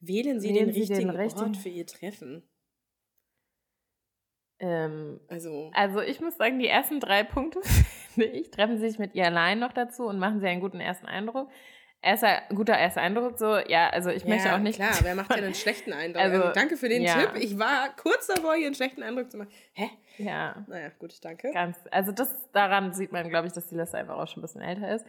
[0.00, 1.54] Wählen Sie Wählen den Sie richtigen den Ort richtigen...
[1.54, 2.42] für Ihr Treffen.
[4.60, 5.70] Ähm, also.
[5.74, 7.60] also, ich muss sagen, die ersten drei Punkte,
[8.14, 10.80] finde ich, treffen Sie sich mit ihr allein noch dazu und machen Sie einen guten
[10.80, 11.50] ersten Eindruck.
[12.00, 14.76] Erster, guter erster Eindruck, so, ja, also ich ja, möchte auch nicht.
[14.76, 16.22] Klar, wer macht denn einen schlechten Eindruck?
[16.22, 17.14] Also, also danke für den ja.
[17.14, 17.42] Tipp.
[17.42, 19.50] Ich war kurz davor, hier einen schlechten Eindruck zu machen.
[19.72, 19.88] Hä?
[20.18, 20.64] Ja.
[20.68, 21.50] Naja, gut, danke.
[21.52, 24.42] Ganz, also das, daran sieht man, glaube ich, dass die Liste einfach auch schon ein
[24.42, 25.06] bisschen älter ist.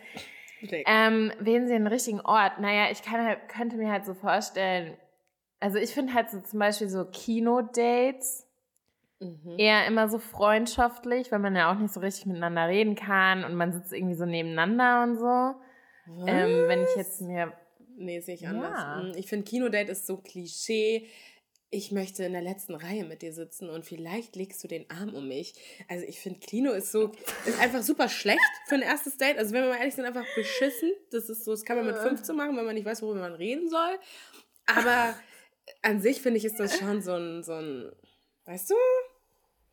[0.62, 2.60] Ähm, wählen Sie den richtigen Ort?
[2.60, 4.98] Naja, ich kann halt, könnte mir halt so vorstellen,
[5.60, 8.48] also ich finde halt so zum Beispiel so Kino-Dates
[9.20, 9.56] mhm.
[9.58, 13.56] eher immer so freundschaftlich, weil man ja auch nicht so richtig miteinander reden kann und
[13.56, 15.56] man sitzt irgendwie so nebeneinander und so.
[16.28, 17.54] Ähm, wenn ich jetzt mir.
[17.98, 18.78] Nee, sehe ich anders.
[18.78, 19.02] Ja.
[19.02, 21.08] Mm, ich finde, Kinodate ist so Klischee
[21.76, 25.14] ich möchte in der letzten Reihe mit dir sitzen und vielleicht legst du den Arm
[25.14, 25.54] um mich.
[25.90, 27.12] Also ich finde, Kino ist so,
[27.46, 29.38] ist einfach super schlecht für ein erstes Date.
[29.38, 30.92] Also wenn wir mal ehrlich sind, einfach beschissen.
[31.12, 33.34] Das ist so, das kann man mit 15 machen, wenn man nicht weiß, worüber man
[33.34, 34.00] reden soll.
[34.66, 35.16] Aber
[35.82, 37.92] an sich finde ich, ist das schon so ein, so ein,
[38.46, 38.76] weißt du?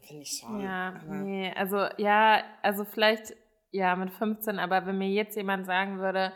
[0.00, 0.61] Finde ich schon.
[0.61, 3.36] Ja, nee, also ja, also vielleicht
[3.70, 6.32] ja mit 15, aber wenn mir jetzt jemand sagen würde,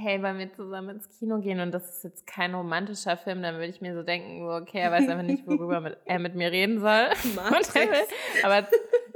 [0.00, 3.56] hey, wollen wir zusammen ins Kino gehen und das ist jetzt kein romantischer Film, dann
[3.56, 6.34] würde ich mir so denken, so, okay, er weiß einfach nicht, worüber mit, er mit
[6.34, 7.08] mir reden soll.
[8.42, 8.68] aber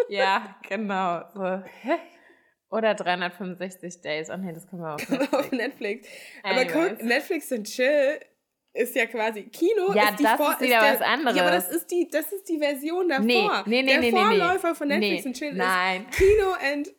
[0.08, 1.22] ja, genau.
[1.34, 1.62] So.
[2.70, 4.30] Oder 365 Days.
[4.30, 5.32] Oh nee, das können wir auf Netflix.
[5.32, 6.08] auf Netflix.
[6.42, 8.18] Aber guck, Netflix und Chill
[8.72, 9.92] ist ja quasi Kino.
[9.94, 11.36] Ja, ist die das Vor ist wieder der, was anderes.
[11.36, 13.24] Ja, aber das ist die, das ist die Version davor.
[13.24, 14.74] Nee, nee, nee, der nee, Vorläufer nee.
[14.74, 15.28] von Netflix nee.
[15.28, 16.06] und Chill Nein.
[16.08, 16.94] ist Kino and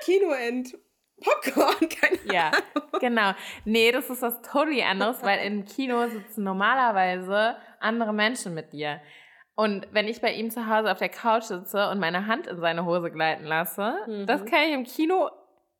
[0.00, 0.78] Kino and
[1.22, 2.90] Popcorn, keine Ja, Ahnung.
[3.00, 3.32] genau.
[3.64, 9.00] Nee, das ist was totally anderes, weil im Kino sitzen normalerweise andere Menschen mit dir.
[9.54, 12.60] Und wenn ich bei ihm zu Hause auf der Couch sitze und meine Hand in
[12.60, 14.26] seine Hose gleiten lasse, Mhm.
[14.26, 15.30] das kann ich im Kino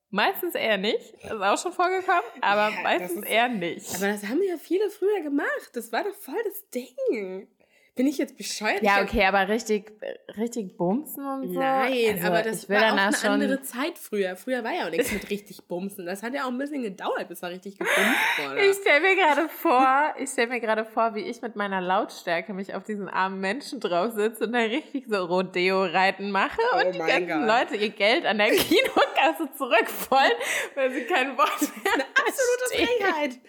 [0.08, 1.14] meistens eher nicht.
[1.22, 3.94] Das ist auch schon vorgekommen, aber Ja, meistens ist- eher nicht.
[3.96, 5.70] Aber das haben ja viele früher gemacht.
[5.74, 7.48] Das war doch voll das Ding.
[7.96, 8.82] Bin ich jetzt bescheuert?
[8.82, 9.90] ja, okay, aber richtig,
[10.36, 11.58] richtig bumsen und so.
[11.58, 14.36] Nein, also, aber das war auch eine andere Zeit früher.
[14.36, 16.04] Früher war ja auch nichts mit richtig bumsen.
[16.04, 17.96] Das hat ja auch ein bisschen gedauert, bis da richtig gebumst
[18.38, 18.66] wurde.
[18.66, 22.52] Ich stelle mir gerade vor, ich stelle mir gerade vor, wie ich mit meiner Lautstärke
[22.52, 26.94] mich auf diesen armen Menschen drauf sitze und da richtig so Rodeo-Reiten mache Oh und
[26.94, 27.46] die ganzen Gott.
[27.46, 30.32] Leute ihr Geld an der Kinokasse zurückwollen,
[30.74, 32.88] weil sie kein Wort mehr Absolute verstehen.
[33.00, 33.40] Frechheit.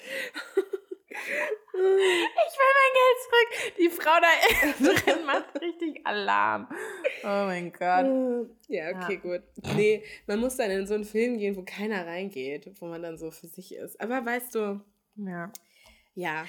[1.77, 3.75] Ich will mein Geld zurück.
[3.77, 6.67] Die Frau da drin macht richtig Alarm.
[7.23, 8.49] Oh mein Gott.
[8.67, 9.41] Ja, okay, gut.
[9.75, 13.17] Nee, man muss dann in so einen Film gehen, wo keiner reingeht, wo man dann
[13.17, 13.99] so für sich ist.
[14.01, 14.81] Aber weißt du,
[15.15, 15.51] Ja.
[16.15, 16.45] ja.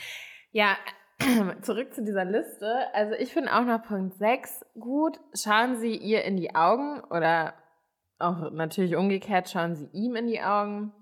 [0.52, 0.76] Ja,
[1.62, 2.86] zurück zu dieser Liste.
[2.94, 5.20] Also ich finde auch noch Punkt 6 gut.
[5.34, 7.54] Schauen Sie ihr in die Augen oder
[8.18, 10.92] auch natürlich umgekehrt, schauen Sie ihm in die Augen.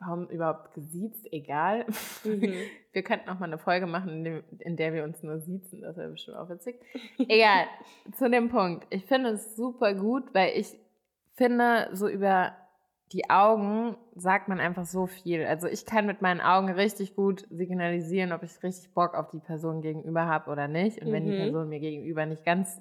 [0.00, 1.26] Warum überhaupt gesiezt?
[1.32, 1.86] Egal.
[2.24, 2.54] Mhm.
[2.92, 5.80] Wir könnten auch mal eine Folge machen, in, der wir uns nur siezen.
[5.82, 6.76] Das wäre bestimmt auch witzig.
[7.18, 7.64] Egal.
[8.12, 8.86] zu dem Punkt.
[8.90, 10.78] Ich finde es super gut, weil ich
[11.34, 12.54] finde, so über
[13.12, 15.44] die Augen sagt man einfach so viel.
[15.44, 19.40] Also ich kann mit meinen Augen richtig gut signalisieren, ob ich richtig Bock auf die
[19.40, 21.00] Person gegenüber habe oder nicht.
[21.02, 21.36] Und wenn die Mhm.
[21.38, 22.80] Person mir gegenüber nicht ganz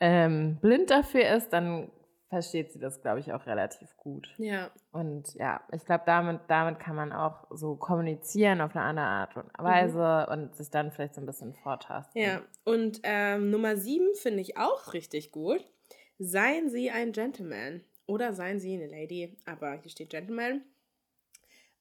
[0.00, 1.90] ähm, blind dafür ist, dann
[2.32, 4.34] versteht sie das, glaube ich, auch relativ gut.
[4.38, 4.70] Ja.
[4.90, 9.36] Und ja, ich glaube, damit, damit kann man auch so kommunizieren auf eine andere Art
[9.36, 12.22] und Weise und sich dann vielleicht so ein bisschen vortasten.
[12.22, 12.40] Ja.
[12.64, 15.62] Und ähm, Nummer sieben finde ich auch richtig gut.
[16.18, 17.84] Seien Sie ein Gentleman.
[18.06, 19.36] Oder seien Sie eine Lady.
[19.44, 20.62] Aber hier steht Gentleman.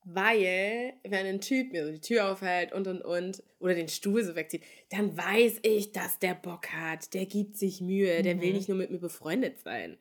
[0.03, 4.21] Weil, wenn ein Typ mir so die Tür aufhält und und und oder den Stuhl
[4.23, 7.13] so wegzieht, dann weiß ich, dass der Bock hat.
[7.13, 8.21] Der gibt sich Mühe.
[8.21, 8.55] Der will Mhm.
[8.55, 9.97] nicht nur mit mir befreundet sein.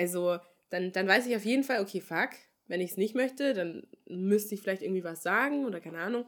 [0.00, 0.38] Also,
[0.70, 2.30] dann, dann weiß ich auf jeden Fall, okay, fuck.
[2.66, 6.24] Wenn ich es nicht möchte, dann müsste ich vielleicht irgendwie was sagen oder keine Ahnung.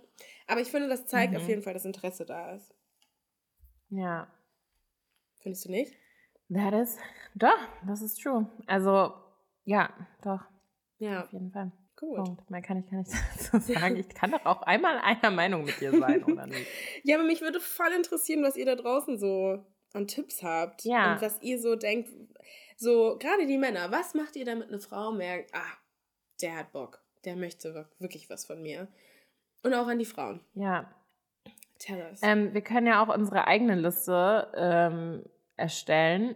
[0.48, 1.38] Aber ich finde, das zeigt Mhm.
[1.38, 2.74] auf jeden Fall, dass Interesse da ist.
[3.90, 4.26] Ja.
[5.40, 5.94] Findest du nicht?
[6.52, 6.98] That is,
[7.34, 8.48] doch, das ist true.
[8.66, 9.14] Also,
[9.64, 9.88] ja,
[10.22, 10.40] doch,
[10.98, 11.72] Ja, auf jeden Fall.
[11.96, 12.16] gut.
[12.16, 12.50] Punkt.
[12.50, 13.10] Mehr kann ich gar nicht
[13.52, 13.96] dazu sagen.
[13.96, 16.66] Ich kann doch auch einmal einer Meinung mit dir sein, oder nicht?
[17.04, 19.64] Ja, aber mich würde voll interessieren, was ihr da draußen so
[19.94, 20.84] an Tipps habt.
[20.84, 21.14] Ja.
[21.14, 22.10] Und was ihr so denkt.
[22.82, 25.76] So, gerade die Männer, was macht ihr, damit eine Frau merkt, ah,
[26.40, 28.88] der hat Bock, der möchte wir- wirklich was von mir.
[29.62, 30.40] Und auch an die Frauen.
[30.54, 30.90] Ja.
[31.78, 32.20] Tell us.
[32.24, 35.22] Ähm, wir können ja auch unsere eigene Liste ähm,
[35.56, 36.34] erstellen,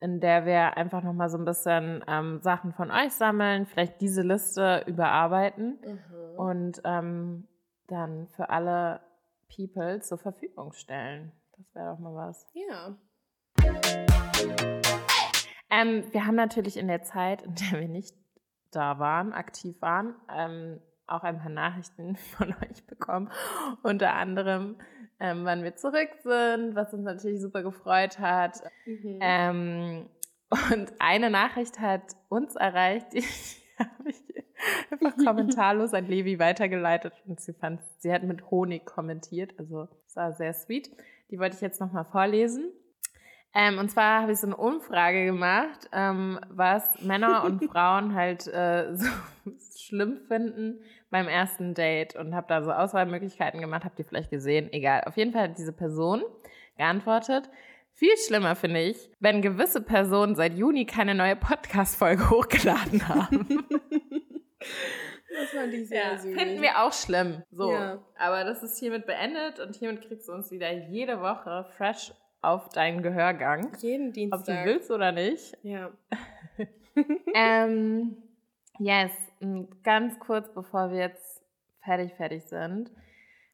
[0.00, 4.22] in der wir einfach nochmal so ein bisschen ähm, Sachen von euch sammeln, vielleicht diese
[4.22, 6.38] Liste überarbeiten Mhm.
[6.38, 7.48] und ähm,
[7.88, 9.00] dann für alle
[9.54, 11.32] People zur Verfügung stellen.
[11.58, 12.46] Das wäre doch mal was.
[12.54, 12.96] Ja.
[15.72, 18.14] Ähm, wir haben natürlich in der Zeit, in der wir nicht
[18.70, 23.30] da waren, aktiv waren, ähm, auch ein paar Nachrichten von euch bekommen.
[23.82, 24.76] Unter anderem,
[25.18, 28.60] ähm, wann wir zurück sind, was uns natürlich super gefreut hat.
[28.84, 29.18] Mhm.
[29.20, 30.06] Ähm,
[30.50, 33.22] und eine Nachricht hat uns erreicht, die
[33.78, 34.22] habe ich
[34.90, 40.14] einfach kommentarlos an Levi weitergeleitet und sie fand, sie hat mit Honig kommentiert, also es
[40.16, 40.90] war sehr sweet.
[41.30, 42.70] Die wollte ich jetzt nochmal vorlesen.
[43.54, 48.46] Ähm, und zwar habe ich so eine Umfrage gemacht, ähm, was Männer und Frauen halt
[48.46, 49.08] äh, so
[49.76, 50.80] schlimm finden
[51.10, 55.02] beim ersten Date und habe da so Auswahlmöglichkeiten gemacht, habt ihr vielleicht gesehen, egal.
[55.04, 56.22] Auf jeden Fall hat diese Person
[56.78, 57.50] geantwortet,
[57.92, 63.66] viel schlimmer finde ich, wenn gewisse Personen seit Juni keine neue Podcast-Folge hochgeladen haben.
[64.58, 66.34] das fand ich sehr ja, süß.
[66.34, 67.42] finden wir auch schlimm.
[67.50, 67.70] So.
[67.70, 68.02] Ja.
[68.18, 72.68] Aber das ist hiermit beendet und hiermit kriegst du uns wieder jede Woche fresh auf
[72.68, 73.72] deinen Gehörgang.
[73.78, 74.66] Jeden Ob du Dienstag.
[74.66, 75.56] willst oder nicht.
[75.62, 75.90] Ja.
[77.34, 78.16] ähm,
[78.78, 79.12] yes,
[79.82, 81.42] ganz kurz bevor wir jetzt
[81.82, 82.90] fertig, fertig sind.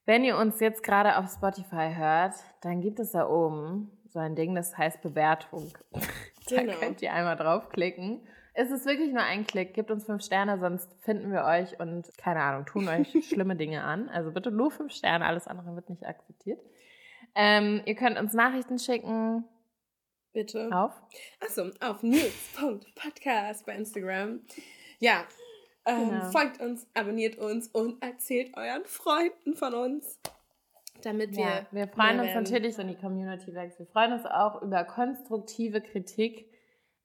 [0.06, 4.34] Wenn ihr uns jetzt gerade auf Spotify hört, dann gibt es da oben so ein
[4.34, 5.70] Ding, das heißt Bewertung.
[6.48, 6.72] da genau.
[6.78, 8.26] könnt ihr einmal draufklicken.
[8.54, 9.74] Es ist wirklich nur ein Klick.
[9.74, 13.84] Gebt uns fünf Sterne, sonst finden wir euch und keine Ahnung, tun euch schlimme Dinge
[13.84, 14.08] an.
[14.08, 16.60] Also bitte nur fünf Sterne, alles andere wird nicht akzeptiert.
[17.40, 19.44] Ähm, ihr könnt uns Nachrichten schicken.
[20.32, 20.68] Bitte.
[20.72, 20.92] Auf?
[21.38, 24.40] Achso, auf news.podcast bei Instagram.
[24.98, 25.24] Ja,
[25.86, 26.30] ähm, genau.
[26.30, 30.18] folgt uns, abonniert uns und erzählt euren Freunden von uns.
[31.02, 31.44] Damit wir.
[31.44, 33.78] Ja, wir freuen uns natürlich, wenn die Community wächst.
[33.78, 36.50] Wir freuen uns auch über konstruktive Kritik.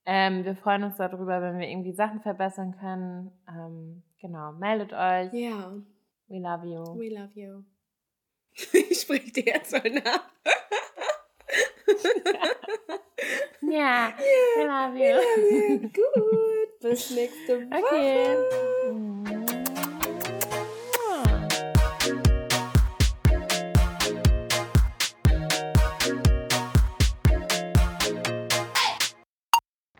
[0.07, 3.31] Ähm, wir freuen uns darüber, wenn wir irgendwie Sachen verbessern können.
[3.47, 5.31] Ähm, genau, meldet euch.
[5.31, 5.75] Ja.
[6.27, 6.83] We love you.
[6.97, 7.63] We love you.
[8.73, 10.29] Ich spreche dir jetzt so nach.
[13.61, 14.13] ja, yeah,
[14.55, 15.15] we love you.
[15.15, 15.89] We love you.
[15.89, 17.83] Gut, bis nächste Woche.
[17.83, 18.37] Okay.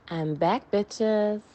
[0.10, 1.53] I'm back, bitches.